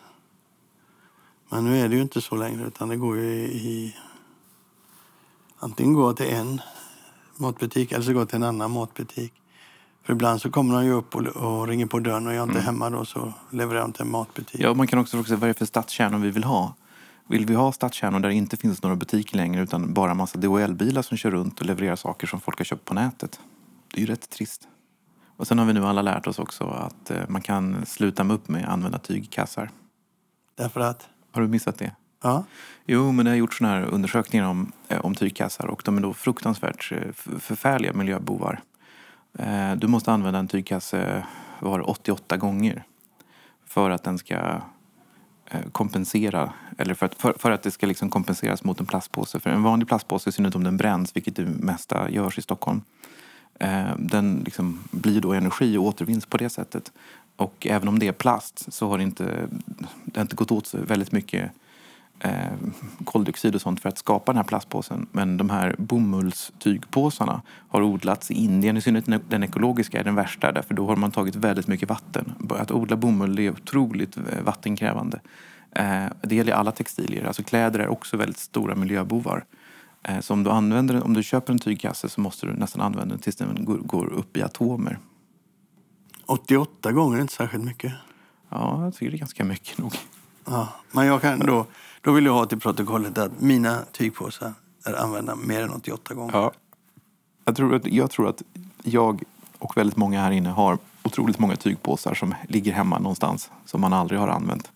Men 1.49 1.65
nu 1.65 1.79
är 1.79 1.89
det 1.89 1.95
ju 1.95 2.01
inte 2.01 2.21
så 2.21 2.35
längre, 2.35 2.67
utan 2.67 2.89
det 2.89 2.95
går 2.95 3.17
ju 3.17 3.31
i 3.43 3.95
antingen 5.59 5.93
gå 5.93 6.13
till 6.13 6.33
en 6.33 6.61
matbutik 7.37 7.91
eller 7.91 8.03
så 8.03 8.13
gå 8.13 8.25
till 8.25 8.35
en 8.35 8.43
annan 8.43 8.71
matbutik. 8.71 9.33
För 10.03 10.13
ibland 10.13 10.41
så 10.41 10.51
kommer 10.51 10.75
de 10.75 10.85
ju 10.85 10.91
upp 10.91 11.15
och, 11.15 11.27
och 11.27 11.67
ringer 11.67 11.85
på 11.85 11.99
dörren 11.99 12.27
och 12.27 12.33
jag 12.33 12.39
är 12.39 12.43
inte 12.43 12.53
mm. 12.53 12.65
hemma 12.65 12.89
då 12.89 13.05
så 13.05 13.33
levererar 13.51 13.81
de 13.81 13.93
till 13.93 14.01
en 14.01 14.11
matbutik. 14.11 14.61
Ja, 14.61 14.73
man 14.73 14.87
kan 14.87 14.99
också 14.99 15.17
fråga 15.17 15.27
sig 15.27 15.37
vad 15.37 15.47
det 15.47 15.51
är 15.51 15.53
för 15.53 15.65
stadskärnor 15.65 16.19
vi 16.19 16.31
vill 16.31 16.43
ha. 16.43 16.73
Vill 17.29 17.45
vi 17.45 17.53
ha 17.53 17.71
stadskärnor 17.71 18.19
där 18.19 18.29
det 18.29 18.35
inte 18.35 18.57
finns 18.57 18.83
några 18.83 18.95
butiker 18.95 19.37
längre 19.37 19.63
utan 19.63 19.93
bara 19.93 20.13
massa 20.13 20.37
DHL-bilar 20.37 21.01
som 21.01 21.17
kör 21.17 21.31
runt 21.31 21.59
och 21.59 21.65
levererar 21.65 21.95
saker 21.95 22.27
som 22.27 22.39
folk 22.39 22.57
har 22.57 22.65
köpt 22.65 22.85
på 22.85 22.93
nätet? 22.93 23.39
Det 23.93 23.97
är 23.97 24.01
ju 24.01 24.07
rätt 24.07 24.29
trist. 24.29 24.67
Och 25.37 25.47
sen 25.47 25.59
har 25.59 25.65
vi 25.65 25.73
nu 25.73 25.85
alla 25.85 26.01
lärt 26.01 26.27
oss 26.27 26.39
också 26.39 26.63
att 26.63 27.11
eh, 27.11 27.17
man 27.27 27.41
kan 27.41 27.85
sluta 27.85 28.23
med 28.23 28.33
upp 28.35 28.47
med 28.47 28.63
att 28.63 28.69
använda 28.69 28.99
tygkassar. 28.99 29.69
Därför 30.55 30.79
att? 30.79 31.09
Har 31.31 31.41
du 31.41 31.47
missat 31.47 31.77
det? 31.77 31.95
Ja. 32.21 32.43
Jo, 32.85 33.11
men 33.11 33.25
det 33.25 33.31
har 33.31 33.35
gjorts 33.35 33.57
såna 33.57 33.69
här 33.69 33.81
undersökningar 33.81 34.45
om, 34.45 34.71
eh, 34.87 35.05
om 35.05 35.15
tygkassar 35.15 35.65
och 35.65 35.81
de 35.85 35.97
är 35.97 36.01
då 36.01 36.13
fruktansvärt 36.13 36.91
eh, 36.91 37.13
förfärliga 37.39 37.93
miljöbovar. 37.93 38.59
Eh, 39.39 39.75
du 39.75 39.87
måste 39.87 40.11
använda 40.11 40.39
en 40.39 40.47
tygkasse 40.47 41.25
var 41.59 41.89
88 41.89 42.37
gånger 42.37 42.83
för 43.65 43.89
att 43.89 44.03
den 44.03 44.17
ska 44.17 44.61
kompensera, 45.71 46.53
eller 46.77 46.93
för 46.93 47.05
att, 47.05 47.15
för, 47.15 47.33
för 47.37 47.51
att 47.51 47.63
det 47.63 47.71
ska 47.71 47.87
liksom 47.87 48.09
kompenseras 48.09 48.63
mot 48.63 48.79
en 48.79 48.85
plastpåse. 48.85 49.39
För 49.39 49.49
en 49.49 49.63
vanlig 49.63 49.87
plastpåse, 49.87 50.29
i 50.29 50.33
synnerhet 50.33 50.55
om 50.55 50.63
den 50.63 50.77
bränns, 50.77 51.15
vilket 51.15 51.35
det 51.35 51.45
mesta 51.45 52.09
görs 52.09 52.37
i 52.37 52.41
Stockholm, 52.41 52.81
den 53.97 54.41
liksom 54.45 54.83
blir 54.91 55.21
då 55.21 55.33
energi 55.33 55.77
och 55.77 55.83
återvinns 55.83 56.25
på 56.25 56.37
det 56.37 56.49
sättet. 56.49 56.91
Och 57.35 57.67
även 57.69 57.87
om 57.87 57.99
det 57.99 58.07
är 58.07 58.11
plast 58.11 58.73
så 58.73 58.89
har 58.89 58.97
det 58.97 59.03
inte, 59.03 59.47
det 60.05 60.19
har 60.19 60.21
inte 60.21 60.35
gått 60.35 60.51
åt 60.51 60.67
så 60.67 60.77
väldigt 60.77 61.11
mycket 61.11 61.51
eh, 62.19 62.31
koldioxid 63.05 63.55
och 63.55 63.61
sånt 63.61 63.79
för 63.79 63.89
att 63.89 63.97
skapa 63.97 64.31
den 64.31 64.37
här 64.37 64.43
plastpåsen. 64.43 65.07
Men 65.11 65.37
de 65.37 65.49
här 65.49 65.75
bomullstygpåsarna 65.77 67.41
har 67.69 67.81
odlats 67.81 68.31
i 68.31 68.33
Indien. 68.33 68.77
I 68.77 68.81
synnerhet 68.81 69.29
den 69.29 69.43
ekologiska 69.43 69.99
är 69.99 70.03
den 70.03 70.15
värsta 70.15 70.51
därför 70.51 70.73
då 70.73 70.87
har 70.87 70.95
man 70.95 71.11
tagit 71.11 71.35
väldigt 71.35 71.67
mycket 71.67 71.89
vatten. 71.89 72.33
Att 72.49 72.71
odla 72.71 72.95
bomull 72.95 73.39
är 73.39 73.51
otroligt 73.51 74.17
eh, 74.17 74.23
vattenkrävande. 74.43 75.19
Eh, 75.71 76.05
det 76.21 76.35
gäller 76.35 76.53
alla 76.53 76.71
textilier. 76.71 77.25
Alltså 77.25 77.43
kläder 77.43 77.79
är 77.79 77.87
också 77.87 78.17
väldigt 78.17 78.37
stora 78.37 78.75
miljöbovar. 78.75 79.45
Eh, 80.03 80.19
så 80.19 80.33
om 80.33 80.43
du, 80.43 80.49
använder, 80.49 81.03
om 81.03 81.13
du 81.13 81.23
köper 81.23 81.53
en 81.53 81.59
tygkasse 81.59 82.09
så 82.09 82.21
måste 82.21 82.45
du 82.45 82.53
nästan 82.53 82.81
använda 82.81 83.13
den 83.15 83.19
tills 83.19 83.35
den 83.35 83.65
går, 83.65 83.77
går 83.77 84.13
upp 84.13 84.37
i 84.37 84.43
atomer. 84.43 84.99
88 86.25 86.91
gånger 86.91 87.17
är 87.17 87.21
inte 87.21 87.33
särskilt 87.33 87.63
mycket. 87.63 87.93
Ja, 88.49 88.83
jag 88.83 88.93
tycker 88.93 89.11
det 89.11 89.17
är 89.17 89.19
ganska 89.19 89.43
mycket 89.43 89.77
nog. 89.77 89.93
Ja, 90.47 90.67
men 90.91 91.05
jag 91.05 91.21
kan 91.21 91.39
då, 91.39 91.65
då 92.01 92.11
vill 92.11 92.25
jag 92.25 92.33
ha 92.33 92.45
till 92.45 92.59
protokollet 92.59 93.17
att 93.17 93.41
mina 93.41 93.79
tygpåsar 93.91 94.53
är 94.85 94.93
använda 94.93 95.35
mer 95.35 95.63
än 95.63 95.69
88 95.69 96.13
gånger. 96.13 96.33
Ja. 96.33 96.51
Jag 97.45 97.55
tror, 97.55 97.75
att, 97.75 97.87
jag 97.87 98.11
tror 98.11 98.29
att 98.29 98.41
jag 98.83 99.23
och 99.59 99.77
väldigt 99.77 99.97
många 99.97 100.21
här 100.21 100.31
inne 100.31 100.49
har 100.49 100.77
otroligt 101.03 101.39
många 101.39 101.55
tygpåsar 101.55 102.13
som 102.13 102.35
ligger 102.47 102.73
hemma 102.73 102.99
någonstans 102.99 103.51
som 103.65 103.81
man 103.81 103.93
aldrig 103.93 104.19
har 104.19 104.27
använt. 104.27 104.71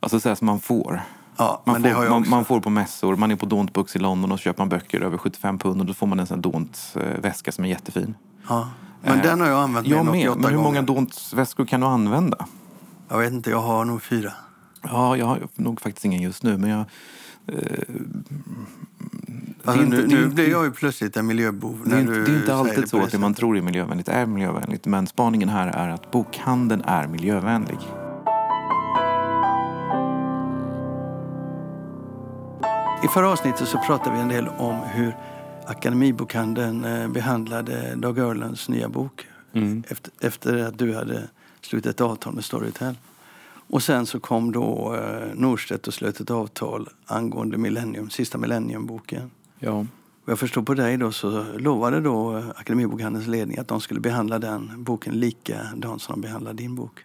Alltså 0.00 0.20
så 0.20 0.36
som 0.36 0.46
man 0.46 0.60
får. 0.60 1.02
Ja, 1.36 1.62
man, 1.64 1.82
får 1.82 2.08
man, 2.10 2.28
man, 2.28 2.44
får 2.44 2.60
på 2.60 2.70
mässor, 2.70 3.16
man 3.16 3.30
är 3.30 3.36
på 3.36 3.46
Daunt 3.46 3.96
i 3.96 3.98
London 3.98 4.32
och 4.32 4.38
så 4.38 4.42
köper 4.42 4.60
man 4.60 4.68
böcker 4.68 5.00
över 5.00 5.18
75 5.18 5.58
pund 5.58 5.80
och 5.80 5.86
då 5.86 5.94
får 5.94 6.06
man 6.06 6.20
en 6.20 6.26
sån 6.26 6.40
Daunt 6.40 6.96
väska 7.18 7.52
som 7.52 7.64
är 7.64 7.68
jättefin. 7.68 8.14
Ja, 8.48 8.70
men 9.02 9.18
eh, 9.18 9.22
den 9.22 9.40
har 9.40 9.48
jag 9.48 9.60
använt 9.60 9.86
jag 9.86 10.06
med, 10.06 10.36
men 10.36 10.50
hur 10.50 10.62
många 10.62 10.82
Daunt 10.82 11.32
väskor 11.34 11.66
kan 11.66 11.80
du 11.80 11.86
använda? 11.86 12.46
Jag 13.08 13.18
vet 13.18 13.32
inte, 13.32 13.50
jag 13.50 13.62
har 13.62 13.84
nog 13.84 14.02
fyra. 14.02 14.32
Ja, 14.82 15.16
jag 15.16 15.26
har 15.26 15.48
nog 15.54 15.80
faktiskt 15.80 16.04
ingen 16.04 16.22
just 16.22 16.42
nu, 16.42 16.58
men 16.58 16.70
jag... 16.70 16.84
Eh, 17.46 17.56
alltså, 19.64 19.82
inte, 19.82 19.96
nu, 19.96 20.06
nu 20.06 20.28
blir 20.28 20.50
jag 20.50 20.64
ju 20.64 20.70
plötsligt 20.70 21.16
en 21.16 21.26
miljöbov. 21.26 21.82
Det 21.84 21.96
är, 21.96 22.00
inte, 22.00 22.12
det 22.12 22.32
är 22.32 22.36
inte 22.36 22.54
alltid 22.54 22.88
så 22.88 23.02
att 23.02 23.10
det 23.10 23.18
man 23.18 23.34
tror 23.34 23.56
är 23.56 23.62
miljövänligt 23.62 24.08
är 24.08 24.26
miljövänligt. 24.26 24.86
Men 24.86 25.06
spaningen 25.06 25.48
här 25.48 25.68
är 25.68 25.88
att 25.88 26.10
bokhandeln 26.10 26.82
är 26.86 27.06
miljövänlig. 27.06 27.78
I 33.04 33.08
förra 33.08 33.30
avsnittet 33.30 33.68
så 33.68 33.78
pratade 33.78 34.16
vi 34.16 34.22
en 34.22 34.28
del 34.28 34.48
om 34.48 34.76
hur 34.76 35.16
Akademibokhandeln 35.66 36.84
eh, 36.84 37.08
behandlade 37.08 37.94
Dag 37.96 38.18
Öhrlunds 38.18 38.68
nya 38.68 38.88
bok 38.88 39.26
mm. 39.52 39.84
efter, 39.88 40.12
efter 40.20 40.64
att 40.64 40.78
du 40.78 40.94
hade 40.94 41.28
slutit 41.60 42.00
avtal 42.00 42.34
med 42.34 42.44
Storytel. 42.44 42.94
Och 43.72 43.82
sen 43.82 44.06
så 44.06 44.20
kom 44.20 44.52
då 44.52 44.94
eh, 44.94 45.34
Norstedt 45.34 45.86
och 45.86 45.94
slöt 45.94 46.20
ett 46.20 46.30
avtal 46.30 46.88
angående 47.06 47.58
Millennium, 47.58 48.10
sista 48.10 48.38
Millenniumboken. 48.38 49.30
Ja. 49.58 49.86
Och 50.24 50.28
jag 50.32 50.38
förstår 50.38 50.62
på 50.62 50.74
dig 50.74 50.96
då 50.96 51.12
så 51.12 51.44
lovade 51.58 52.00
då 52.00 52.36
eh, 52.36 52.48
Akademibokhandelns 52.48 53.26
ledning 53.26 53.58
att 53.58 53.68
de 53.68 53.80
skulle 53.80 54.00
behandla 54.00 54.38
den 54.38 54.84
boken 54.84 55.14
likadant 55.14 56.02
som 56.02 56.12
de 56.12 56.20
behandlade 56.20 56.56
din 56.56 56.74
bok. 56.74 57.00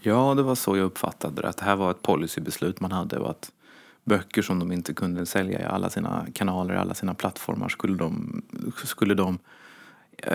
Ja, 0.00 0.34
det 0.34 0.42
var 0.42 0.54
så 0.54 0.76
jag 0.76 0.84
uppfattade 0.84 1.42
det. 1.42 1.48
Att 1.48 1.56
det 1.56 1.64
här 1.64 1.76
var 1.76 1.90
ett 1.90 2.02
policybeslut 2.02 2.80
man 2.80 2.92
hade 2.92 3.18
och 3.18 3.30
att 3.30 3.52
böcker 4.04 4.42
som 4.42 4.58
de 4.58 4.72
inte 4.72 4.94
kunde 4.94 5.26
sälja 5.26 5.60
i 5.60 5.64
alla 5.64 5.90
sina 5.90 6.26
kanaler, 6.32 6.74
alla 6.74 6.94
sina 6.94 7.14
plattformar 7.14 7.68
skulle 7.68 7.96
de, 7.96 8.42
skulle 8.84 9.14
de 9.14 9.38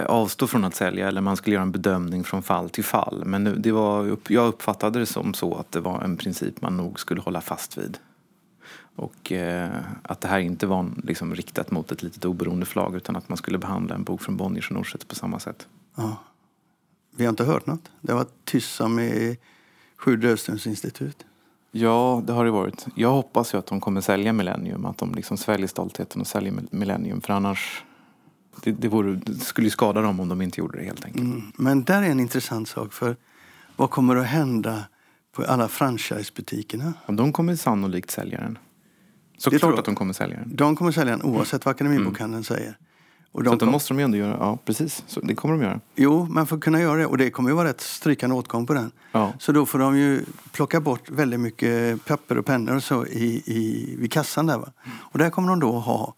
avstå 0.08 0.48
från 0.48 0.64
att 0.64 0.76
sälja 0.76 1.08
eller 1.08 1.22
man 1.22 1.38
skulle 1.38 1.54
göra 1.54 1.64
en 1.64 1.72
bedömning 1.72 2.24
från 2.24 2.44
fall 2.44 2.70
till 2.70 2.84
fall. 2.84 3.24
Men 3.26 3.62
det 3.62 3.72
var, 3.72 4.18
jag 4.28 4.48
uppfattade 4.48 5.00
det 5.00 5.06
som 5.06 5.34
så 5.34 5.56
att 5.56 5.72
det 5.72 5.80
var 5.80 6.02
en 6.02 6.18
princip 6.18 6.62
man 6.62 6.78
nog 6.78 7.00
skulle 7.00 7.22
hålla 7.22 7.42
fast 7.42 7.78
vid. 7.78 7.98
Och 8.96 9.32
eh, 9.32 9.70
att 10.02 10.22
det 10.22 10.28
här 10.28 10.40
inte 10.40 10.68
var 10.68 10.86
liksom, 11.04 11.36
riktat 11.36 11.72
mot 11.72 11.92
ett 11.92 12.04
litet 12.04 12.26
oberoende 12.26 12.66
förlag 12.66 12.96
utan 12.96 13.16
att 13.16 13.30
man 13.30 13.38
skulle 13.38 13.58
behandla 13.58 13.96
en 13.96 14.04
bok 14.04 14.22
från 14.22 14.38
Bonniers 14.38 14.70
och 14.70 14.76
Norstedts 14.76 15.06
på 15.06 15.16
samma 15.16 15.40
sätt. 15.40 15.68
Ja. 15.96 16.18
Vi 17.16 17.26
har 17.26 17.30
inte 17.30 17.44
hört 17.44 17.66
något. 17.66 17.92
Det 18.02 18.12
har 18.12 18.20
varit 18.20 18.46
tyst 18.46 18.76
som 18.76 19.00
i 19.00 19.38
Sju 19.98 20.36
institut. 20.48 21.26
Ja, 21.72 22.24
det 22.26 22.34
har 22.34 22.46
det 22.46 22.52
varit. 22.52 22.86
Jag 22.96 23.12
hoppas 23.12 23.54
ju 23.54 23.58
att 23.58 23.66
de 23.66 23.82
kommer 23.82 24.02
sälja 24.02 24.34
Millennium, 24.34 24.86
att 24.86 24.98
de 24.98 25.16
liksom 25.16 25.38
sväljer 25.38 25.68
stoltheten 25.68 26.22
och 26.22 26.28
säljer 26.28 26.54
Millennium. 26.72 27.22
För 27.22 27.34
annars, 27.34 27.84
det, 28.64 28.72
det, 28.72 28.88
vore, 28.88 29.16
det 29.26 29.40
skulle 29.40 29.70
skada 29.70 30.02
dem 30.02 30.20
om 30.20 30.30
de 30.30 30.42
inte 30.42 30.60
gjorde 30.60 30.78
det 30.78 30.84
helt 30.84 31.06
enkelt. 31.06 31.26
Mm. 31.26 31.52
Men 31.56 31.84
där 31.84 32.02
är 32.02 32.10
en 32.10 32.20
intressant 32.20 32.70
sak. 32.70 32.94
för 32.94 33.16
Vad 33.76 33.90
kommer 33.90 34.16
att 34.16 34.28
hända 34.28 34.84
på 35.36 35.44
alla 35.44 35.68
franchisebutikerna? 35.68 36.94
De 37.08 37.34
kommer 37.34 37.56
sannolikt 37.56 38.12
sälja 38.12 38.40
den. 38.40 38.58
Såklart 39.38 39.80
att 39.80 39.86
de 39.86 39.96
kommer 39.96 40.14
sälja 40.14 40.38
den. 40.38 40.56
De 40.56 40.76
kommer 40.76 40.92
sälja 40.92 41.18
den 41.18 41.26
oavsett 41.26 41.66
vad 41.66 41.76
Akademibokhandeln 41.76 42.34
mm. 42.34 42.44
säger. 42.44 42.78
Och 43.32 43.44
de 43.44 43.60
så 43.60 43.66
då 43.66 43.72
måste 43.72 43.94
de 43.94 44.00
ju 44.00 44.06
ändå 44.06 44.18
göra, 44.18 44.38
ja 44.40 44.58
precis, 44.66 45.04
så 45.08 45.20
det 45.20 45.36
kommer 45.36 45.58
de 45.58 45.64
göra. 45.64 45.80
Jo, 45.96 46.28
men 46.32 46.48
för 46.48 46.56
att 46.56 46.62
kunna 46.62 46.82
göra 46.82 47.00
det, 47.00 47.06
och 47.06 47.18
det 47.18 47.30
kommer 47.30 47.50
ju 47.50 47.56
vara 47.56 47.68
rätt 47.68 47.82
strykande 47.82 48.36
åtgång 48.36 48.66
på 48.66 48.74
den. 48.74 48.92
Ja. 49.12 49.34
Så 49.40 49.52
då 49.52 49.66
får 49.66 49.80
de 49.80 49.98
ju 49.98 50.26
plocka 50.52 50.82
bort 50.82 51.10
väldigt 51.10 51.40
mycket 51.40 52.06
papper 52.06 52.38
och 52.38 52.46
pennor 52.46 52.76
och 52.76 52.84
så 52.84 53.06
i, 53.06 53.44
i, 53.46 53.96
vid 54.00 54.12
kassan 54.12 54.46
där 54.46 54.58
va. 54.58 54.72
Och 54.98 55.20
där 55.20 55.30
kommer 55.30 55.50
de 55.50 55.60
då 55.60 55.72
ha 55.72 56.16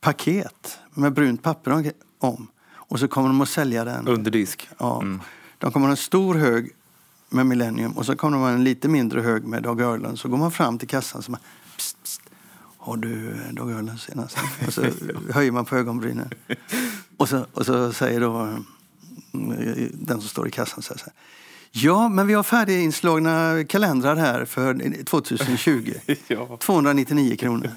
paket 0.00 0.78
med 0.94 1.12
brunt 1.12 1.42
papper 1.42 1.92
om. 2.18 2.48
Och 2.70 2.98
så 2.98 3.08
kommer 3.08 3.28
de 3.28 3.40
att 3.40 3.48
sälja 3.48 3.84
den. 3.84 4.08
Under 4.08 4.30
disk? 4.30 4.68
Ja. 4.78 5.00
Mm. 5.02 5.20
De 5.58 5.72
kommer 5.72 5.86
ha 5.86 5.90
en 5.90 5.96
stor 5.96 6.34
hög 6.34 6.70
med 7.28 7.46
Millennium 7.46 7.92
och 7.92 8.06
så 8.06 8.16
kommer 8.16 8.36
de 8.36 8.42
ha 8.42 8.50
en 8.50 8.64
lite 8.64 8.88
mindre 8.88 9.20
hög 9.20 9.44
med 9.44 9.62
Dag 9.62 9.80
Öhrlund. 9.80 10.18
Så 10.18 10.28
går 10.28 10.36
man 10.36 10.50
fram 10.50 10.78
till 10.78 10.88
kassan 10.88 11.22
och 11.28 11.38
pst, 11.76 11.96
pst, 12.02 12.20
har 12.78 12.96
du 12.96 13.34
Dag 13.52 13.70
Öhrlund 13.70 14.00
senast? 14.00 14.38
Och 14.66 14.72
så 14.72 14.82
höjer 15.32 15.52
man 15.52 15.64
på 15.64 15.76
ögonbrynen. 15.76 16.30
Och 17.16 17.28
så, 17.28 17.46
och 17.52 17.66
så 17.66 17.92
säger 17.92 18.20
då 18.20 18.58
mm, 19.34 19.90
den 19.92 20.20
som 20.20 20.28
står 20.28 20.48
i 20.48 20.50
kassan 20.50 20.82
så 20.82 20.94
här. 20.94 21.12
Ja, 21.70 22.08
men 22.08 22.26
vi 22.26 22.34
har 22.34 22.42
färdiginslagna 22.42 23.64
kalendrar 23.68 24.16
här 24.16 24.44
för 24.44 25.04
2020. 25.04 25.92
ja. 26.28 26.58
299 26.60 27.36
kronor. 27.36 27.70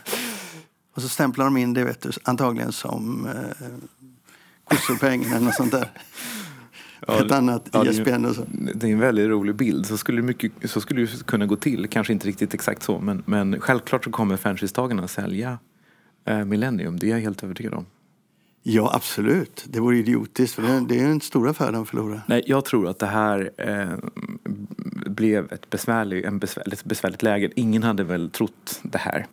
Och 0.93 1.01
så 1.01 1.09
stämplar 1.09 1.45
de 1.45 1.57
in 1.57 1.73
det 1.73 1.83
vet 1.83 2.01
du, 2.01 2.11
antagligen 2.23 2.71
som 2.71 3.27
eh, 3.27 3.67
kossorpengen 4.63 5.33
eller 5.33 5.45
något 5.45 5.55
sånt 5.55 5.71
där. 5.71 5.91
Ja, 7.07 7.25
ett 7.25 7.31
annat 7.31 7.69
ja, 7.71 7.85
ISBN 7.85 8.25
och 8.25 8.35
så. 8.35 8.45
Det 8.75 8.87
är 8.87 8.91
en 8.91 8.99
väldigt 8.99 9.27
rolig 9.29 9.55
bild. 9.55 9.85
Så 9.85 9.97
skulle, 9.97 10.21
mycket, 10.21 10.51
så 10.65 10.81
skulle 10.81 11.01
det 11.01 11.25
kunna 11.25 11.45
gå 11.45 11.55
till. 11.55 11.87
Kanske 11.87 12.13
inte 12.13 12.27
riktigt 12.27 12.53
exakt 12.53 12.83
så. 12.83 12.99
Men, 12.99 13.23
men 13.25 13.61
självklart 13.61 14.03
så 14.03 14.11
kommer 14.11 14.37
franchisetagarna 14.37 15.07
sälja 15.07 15.59
eh, 16.25 16.45
Millennium. 16.45 16.99
Det 16.99 17.07
är 17.07 17.11
jag 17.11 17.19
helt 17.19 17.43
övertygad 17.43 17.73
om. 17.73 17.85
Ja, 18.63 18.91
absolut. 18.95 19.65
Det 19.67 19.79
vore 19.79 19.97
idiotiskt. 19.97 20.55
För 20.55 20.87
det, 20.87 20.99
är 20.99 21.05
en 21.05 21.21
stor 21.21 21.49
affär 21.49 21.71
de 21.71 21.85
förlorar. 21.85 22.21
Nej, 22.27 22.43
jag 22.45 22.65
tror 22.65 22.87
att 22.87 22.99
det 22.99 23.05
här 23.05 23.51
eh, 23.57 23.97
blev 25.05 25.51
ett 25.53 25.69
besvärligt, 25.69 26.25
en 26.25 26.39
besvärligt, 26.39 26.83
besvärligt 26.83 27.23
läge. 27.23 27.49
Ingen 27.55 27.83
hade 27.83 28.03
väl 28.03 28.29
trott 28.29 28.79
det 28.83 28.97
här. 28.97 29.25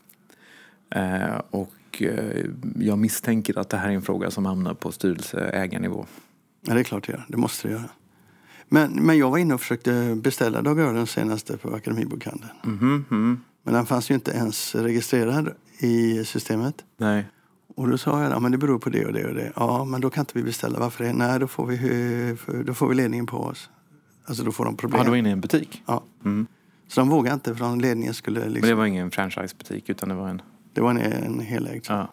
Eh, 0.90 1.40
och 1.50 2.02
eh, 2.02 2.44
jag 2.78 2.98
misstänker 2.98 3.58
att 3.58 3.68
det 3.68 3.76
här 3.76 3.88
är 3.88 3.92
en 3.92 4.02
fråga 4.02 4.30
som 4.30 4.46
hamnar 4.46 4.74
på 4.74 4.92
styrelseägarnivå. 4.92 6.06
Ja, 6.66 6.74
det 6.74 6.80
är 6.80 6.84
klart 6.84 7.06
det 7.06 7.12
gör. 7.12 7.24
Det 7.28 7.36
måste 7.36 7.68
det 7.68 7.72
göra. 7.72 7.90
Men, 8.68 8.92
men 8.92 9.18
jag 9.18 9.30
var 9.30 9.38
inne 9.38 9.54
och 9.54 9.60
försökte 9.60 10.14
beställa 10.22 10.62
Dag 10.62 10.76
den 10.76 11.06
senaste 11.06 11.56
på 11.56 11.74
Akademibokhandeln. 11.74 12.50
Mm 12.64 13.04
-hmm. 13.10 13.36
Men 13.62 13.74
den 13.74 13.86
fanns 13.86 14.10
ju 14.10 14.14
inte 14.14 14.30
ens 14.30 14.74
registrerad 14.74 15.50
i 15.78 16.24
systemet. 16.24 16.84
Nej. 16.96 17.24
Och 17.76 17.88
då 17.88 17.98
sa 17.98 18.22
jag, 18.22 18.32
ja, 18.32 18.40
men 18.40 18.52
det 18.52 18.58
beror 18.58 18.78
på 18.78 18.90
det 18.90 19.06
och 19.06 19.12
det 19.12 19.24
och 19.24 19.34
det. 19.34 19.52
Ja, 19.56 19.84
men 19.84 20.00
då 20.00 20.10
kan 20.10 20.22
inte 20.22 20.32
vi 20.34 20.42
beställa. 20.42 20.78
Varför 20.78 21.04
det? 21.04 21.12
Nej, 21.12 21.40
då 21.40 21.46
får 21.46 21.66
vi, 21.66 22.36
då 22.66 22.74
får 22.74 22.88
vi 22.88 22.94
ledningen 22.94 23.26
på 23.26 23.36
oss. 23.36 23.70
Alltså 24.24 24.44
då 24.44 24.52
får 24.52 24.64
de 24.64 24.76
problem. 24.76 24.98
Ja, 24.98 25.04
du 25.04 25.10
var 25.10 25.16
inne 25.16 25.28
i 25.28 25.32
en 25.32 25.40
butik? 25.40 25.82
Ja. 25.86 26.04
Mm. 26.24 26.46
Så 26.88 27.00
de 27.00 27.08
vågade 27.08 27.34
inte 27.34 27.54
för 27.54 27.76
ledningen 27.76 28.14
skulle 28.14 28.40
liksom... 28.40 28.60
Men 28.60 28.68
det 28.68 28.74
var 28.74 28.86
ingen 28.86 29.10
franchisebutik 29.10 29.88
utan 29.88 30.08
det 30.08 30.14
var 30.14 30.28
en... 30.28 30.42
Det 30.78 30.82
var 30.82 30.90
en, 30.90 30.98
en 30.98 31.40
helägd. 31.40 31.86
Ja. 31.88 32.12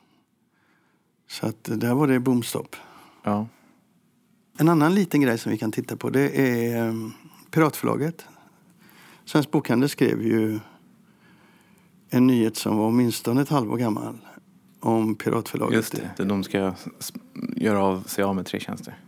Så 1.28 1.47
att 1.47 1.63
där 1.63 1.93
var 1.93 2.08
det 2.08 2.19
bomstopp. 2.19 2.75
Ja. 3.23 3.47
En 4.58 4.69
annan 4.69 4.95
liten 4.95 5.21
grej 5.21 5.38
som 5.38 5.51
vi 5.51 5.58
kan 5.58 5.71
titta 5.71 5.95
på 5.95 6.10
det 6.10 6.39
är 6.39 6.88
ehm, 6.88 7.12
Piratförlaget. 7.51 8.25
Svensk 9.25 9.51
Bokhandel 9.51 9.89
skrev 9.89 10.21
ju 10.21 10.60
en 12.10 12.28
nyhet 12.28 12.58
som 12.58 12.78
var 12.78 12.88
åtminstone 12.88 13.41
ett 13.41 13.49
halvår 13.49 13.78
gammal 13.78 14.17
om 14.80 15.15
Piratförlaget. 15.15 15.75
Just 15.75 16.01
det, 16.17 16.23
de 16.23 16.43
ska 16.43 16.73
göra 17.56 17.84
av 17.84 18.04
sig 18.04 18.23
av 18.23 18.36
med 18.36 18.45
tre 18.45 18.60
tjänster. 18.60 18.99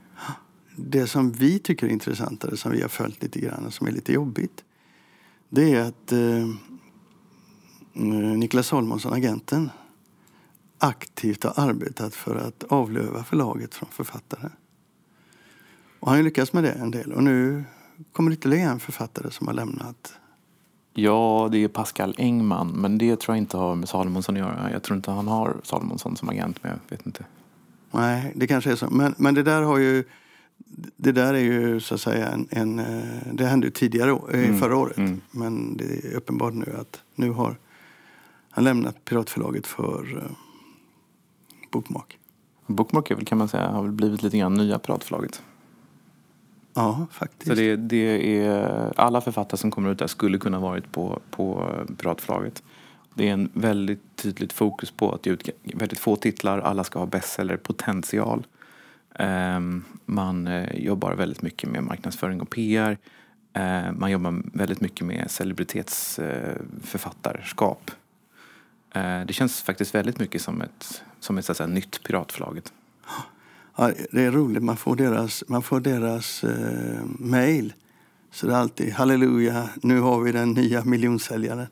Det 0.75 1.07
som 1.07 1.31
vi 1.31 1.59
tycker 1.59 1.87
är 1.87 1.91
intressantare, 1.91 2.57
som 2.57 2.71
vi 2.71 2.81
har 2.81 2.89
följt 2.89 3.23
lite 3.23 3.39
grann 3.39 3.65
och 3.65 3.73
som 3.73 3.87
är 3.87 3.91
lite 3.91 4.13
jobbigt, 4.13 4.63
det 5.49 5.73
är 5.73 5.81
att 5.81 6.11
eh, 6.11 6.47
Niklas 7.97 8.71
Holmonsson, 8.71 9.13
agenten, 9.13 9.69
aktivt 10.77 11.43
har 11.43 11.53
arbetat 11.55 12.15
för 12.15 12.35
att 12.35 12.63
avlöva 12.63 13.23
förlaget 13.23 13.75
från 13.75 13.89
författare. 13.91 14.49
Och 15.99 16.07
han 16.07 16.17
har 16.17 16.23
lyckats 16.23 16.53
med 16.53 16.63
det 16.63 16.71
en 16.71 16.91
del. 16.91 17.13
Och 17.13 17.23
nu 17.23 17.63
kommer 18.11 18.31
ytterligare 18.31 18.71
en 18.71 18.79
författare 18.79 19.31
som 19.31 19.47
har 19.47 19.53
lämnat. 19.53 20.13
Ja, 20.93 21.49
det 21.51 21.63
är 21.63 21.67
Pascal 21.67 22.15
Engman. 22.17 22.67
Men 22.67 22.97
det 22.97 23.19
tror 23.19 23.35
jag 23.35 23.41
inte 23.41 23.57
har 23.57 23.75
med 23.75 23.89
Salomonsson 23.89 24.35
att 24.35 24.39
göra. 24.39 24.71
Jag 24.71 24.83
tror 24.83 24.95
inte 24.95 25.11
han 25.11 25.27
har 25.27 25.57
Salomonsson 25.63 26.15
som 26.15 26.29
agent, 26.29 26.63
men 26.63 26.71
jag 26.71 26.97
vet 26.97 27.05
inte. 27.05 27.25
Nej, 27.91 28.31
det 28.35 28.47
kanske 28.47 28.71
är 28.71 28.75
så. 28.75 28.89
Men, 28.89 29.15
men 29.17 29.33
det 29.33 29.43
där 29.43 29.61
har 29.61 29.77
ju... 29.77 30.03
Det 30.97 31.11
där 31.11 31.33
är 31.33 31.39
ju 31.39 31.79
så 31.79 31.95
att 31.95 32.01
säga 32.01 32.27
en... 32.27 32.47
en 32.49 32.79
eh, 32.79 33.33
det 33.33 33.45
hände 33.45 33.67
ju 33.67 33.71
tidigare, 33.71 34.09
eh, 34.09 34.47
mm. 34.47 34.59
förra 34.59 34.77
året. 34.77 34.97
Mm. 34.97 35.21
Men 35.31 35.77
det 35.77 36.05
är 36.05 36.15
uppenbart 36.15 36.53
nu 36.53 36.75
att 36.79 37.01
nu 37.15 37.31
har 37.31 37.57
han 38.57 38.63
lämnat 38.63 39.05
Piratförlaget 39.05 39.67
för 39.67 40.15
uh, 40.15 40.23
Bokmak. 41.71 42.19
Bokmak 42.67 43.11
är 43.11 43.15
väl, 43.15 43.25
kan 43.25 43.37
man 43.37 43.47
säga, 43.47 43.67
har 43.67 43.83
väl 43.83 43.91
blivit 43.91 44.23
lite 44.23 44.37
grann 44.37 44.53
nya 44.53 44.79
Piratförlaget. 44.79 45.41
Ja, 46.73 47.07
faktiskt. 47.11 47.47
Så 47.47 47.55
det, 47.55 47.75
det, 47.75 48.39
är, 48.39 48.93
alla 48.95 49.21
författare 49.21 49.57
som 49.57 49.71
kommer 49.71 49.91
ut 49.91 49.99
där 49.99 50.07
skulle 50.07 50.37
kunna 50.37 50.59
varit 50.59 50.91
på, 50.91 51.19
på 51.31 51.71
Piratförlaget. 51.97 52.63
Det 53.13 53.29
är 53.29 53.33
en 53.33 53.49
väldigt 53.53 54.15
tydligt 54.15 54.53
fokus 54.53 54.91
på 54.91 55.11
att 55.11 55.25
ge 55.25 55.31
ut 55.31 55.49
väldigt 55.63 55.99
få 55.99 56.15
titlar. 56.15 56.59
Alla 56.59 56.83
ska 56.83 56.99
ha 56.99 57.05
bestsellerpotential. 57.05 58.47
Um, 59.19 59.83
man 60.05 60.47
uh, 60.47 60.75
jobbar 60.75 61.13
väldigt 61.13 61.41
mycket 61.41 61.69
med 61.69 61.83
marknadsföring 61.83 62.41
och 62.41 62.49
PR. 62.49 62.97
Uh, 63.57 63.91
man 63.91 64.11
jobbar 64.11 64.41
väldigt 64.53 64.81
mycket 64.81 65.05
med 65.05 65.31
celebritetsförfattarskap. 65.31 67.91
Uh, 68.95 69.25
det 69.25 69.33
känns 69.33 69.61
faktiskt 69.61 69.95
väldigt 69.95 70.19
mycket 70.19 70.41
som 70.41 70.61
ett, 70.61 71.03
som 71.19 71.37
ett 71.37 71.45
så 71.45 71.51
att 71.51 71.57
säga, 71.57 71.67
nytt 71.67 72.03
Piratförlaget. 72.03 72.73
Ja, 73.77 73.91
det 74.11 74.21
är 74.21 74.31
roligt, 74.31 74.63
man 74.63 74.77
får 74.77 74.95
deras, 74.95 75.43
man 75.47 75.61
får 75.61 75.79
deras 75.79 76.43
eh, 76.43 77.05
mail. 77.19 77.73
Så 78.31 78.47
det 78.47 78.53
är 78.53 78.57
alltid 78.57 78.93
halleluja, 78.93 79.69
nu 79.81 79.99
har 79.99 80.19
vi 80.19 80.31
den 80.31 80.51
nya 80.51 80.83
miljonsäljaren. 80.83 81.67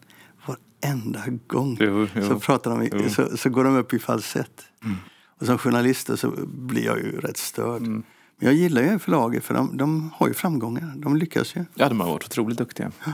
Varenda 0.46 1.24
gång 1.48 1.78
jo, 1.80 2.08
jo. 2.16 2.28
Så, 2.28 2.40
pratar 2.40 2.90
de, 2.90 3.10
så, 3.10 3.38
så, 3.38 3.50
går 3.50 3.64
de 3.64 3.76
upp 3.76 3.94
i 3.94 4.00
falsett. 4.00 4.62
Mm. 4.84 4.96
Och 5.40 5.46
som 5.46 5.58
journalister 5.58 6.16
så 6.16 6.32
blir 6.48 6.86
jag 6.86 6.98
ju 6.98 7.20
rätt 7.20 7.38
störd. 7.38 7.82
Mm. 7.82 8.04
Men 8.38 8.48
jag 8.48 8.54
gillar 8.54 8.82
ju 8.82 9.00
förlaget 9.00 9.44
för 9.44 9.54
de, 9.54 9.78
de 9.78 10.12
har 10.16 10.28
ju 10.28 10.34
framgångar. 10.34 10.94
De 10.96 11.18
lyckas 11.18 11.56
ju. 11.56 11.66
Ja, 11.74 11.90
de 11.90 12.00
har 12.00 12.08
varit 12.08 12.26
otroligt 12.26 12.58
duktiga. 12.58 12.92
Ja. 13.06 13.14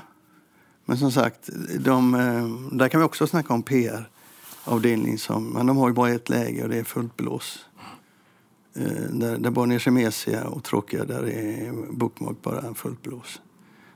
Men 0.92 0.98
som 0.98 1.12
sagt, 1.12 1.50
de, 1.80 2.16
eh, 2.16 2.78
där 2.78 2.90
kan 2.90 3.00
vi 3.00 3.06
också 3.06 3.28
snacka 3.28 3.54
om 3.54 3.64
PR-avdelning. 3.64 5.18
Men 5.54 5.68
de 5.68 5.78
har 5.78 5.88
ju 5.88 5.94
bara 5.94 6.10
ett 6.10 6.30
läge 6.30 6.64
och 6.64 6.70
det 6.70 6.78
är 6.78 6.84
fullt 6.84 7.18
blås. 7.18 7.66
Eh, 8.76 9.10
där, 9.10 9.38
där 9.38 9.50
Bonniers 9.50 9.88
är 9.88 9.92
mesiga 9.92 10.48
och 10.48 10.64
tråkiga, 10.64 11.06
där 11.06 11.24
är 11.24 11.72
Bookmark 11.92 12.42
bara 12.42 12.62
en 12.62 12.76
fullt 12.76 13.02
blås. 13.02 13.42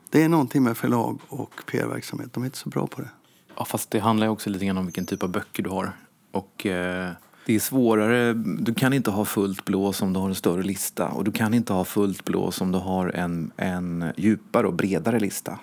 Det 0.09 0.23
är 0.23 0.29
någonting 0.29 0.63
med 0.63 0.77
förlag 0.77 1.19
och 1.27 1.51
PR-verksamhet. 1.71 2.33
De 2.33 2.43
är 2.43 2.45
inte 2.45 2.57
så 2.57 2.69
bra 2.69 2.87
på 2.87 3.01
det. 3.01 3.09
Ja, 3.55 3.65
fast 3.65 3.91
det 3.91 3.99
handlar 3.99 4.27
ju 4.27 4.31
också 4.31 4.49
lite 4.49 4.65
grann 4.65 4.77
om 4.77 4.85
vilken 4.85 5.05
typ 5.05 5.23
av 5.23 5.29
böcker 5.29 5.63
du 5.63 5.69
har. 5.69 5.91
Och 6.31 6.65
eh, 6.65 7.11
det 7.45 7.55
är 7.55 7.59
svårare. 7.59 8.33
Du 8.33 8.73
kan 8.73 8.93
inte 8.93 9.11
ha 9.11 9.25
fullt 9.25 9.65
blås 9.65 10.01
om 10.01 10.13
du 10.13 10.19
har 10.19 10.29
en 10.29 10.35
större 10.35 10.63
lista. 10.63 11.07
Och 11.07 11.23
du 11.23 11.31
kan 11.31 11.53
inte 11.53 11.73
ha 11.73 11.85
fullt 11.85 12.25
blås 12.25 12.61
om 12.61 12.71
du 12.71 12.77
har 12.77 13.07
en, 13.09 13.51
en 13.57 14.05
djupare 14.17 14.67
och 14.67 14.73
bredare 14.73 15.19
lista. 15.19 15.59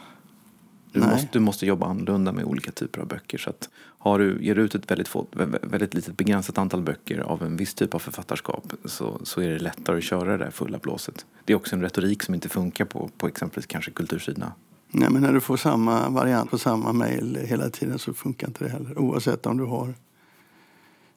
Du 0.92 1.00
måste, 1.00 1.28
du 1.32 1.40
måste, 1.40 1.66
jobba 1.66 1.86
annorlunda 1.86 2.32
med 2.32 2.44
olika 2.44 2.72
typer 2.72 3.00
av 3.00 3.06
böcker. 3.06 3.38
Så 3.38 3.50
att 3.50 3.68
har 3.98 4.18
du, 4.18 4.44
ger 4.44 4.54
du 4.54 4.62
ut 4.62 4.74
ett 4.74 4.90
väldigt, 4.90 5.08
få, 5.08 5.26
väldigt 5.62 5.94
litet 5.94 6.16
begränsat 6.16 6.58
antal 6.58 6.82
böcker 6.82 7.18
av 7.18 7.42
en 7.42 7.56
viss 7.56 7.74
typ 7.74 7.94
av 7.94 7.98
författarskap 7.98 8.72
så, 8.84 9.20
så 9.22 9.40
är 9.40 9.48
det 9.48 9.58
lättare 9.58 9.98
att 9.98 10.04
köra 10.04 10.36
det 10.36 10.44
där 10.44 10.50
fulla 10.50 10.78
blåset. 10.78 11.26
Det 11.44 11.52
är 11.52 11.56
också 11.56 11.76
en 11.76 11.82
retorik 11.82 12.22
som 12.22 12.34
inte 12.34 12.48
funkar 12.48 12.84
på, 12.84 13.10
på 13.18 13.28
exempelvis 13.28 13.66
kanske 13.66 13.90
kultursidorna. 13.90 14.52
Nej, 14.90 15.10
men 15.10 15.22
när 15.22 15.32
du 15.32 15.40
får 15.40 15.56
samma 15.56 16.08
variant 16.08 16.50
på 16.50 16.58
samma 16.58 16.92
mejl 16.92 17.38
hela 17.42 17.70
tiden 17.70 17.98
så 17.98 18.14
funkar 18.14 18.46
inte 18.46 18.64
det 18.64 18.70
heller. 18.70 18.98
Oavsett 18.98 19.46
om 19.46 19.56
du 19.56 19.64
har 19.64 19.94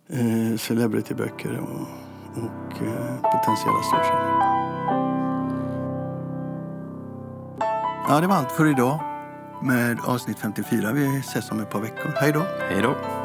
eh, 0.08 0.58
celebrityböcker 0.58 1.60
och, 1.60 1.82
och 2.44 2.84
eh, 2.84 3.16
potentiella 3.16 3.84
storsäljare. 3.84 4.36
Ja, 8.08 8.22
det 8.22 8.28
var 8.28 8.36
allt 8.36 8.52
för 8.52 8.66
idag 8.68 9.15
med 9.62 10.00
avsnitt 10.06 10.40
54. 10.40 10.92
Vi 10.92 11.20
ses 11.20 11.52
om 11.52 11.60
ett 11.60 11.70
par 11.70 11.80
veckor. 11.80 12.12
Hej 12.16 12.32
då! 12.32 12.46
Hej 12.70 12.82
då! 12.82 13.25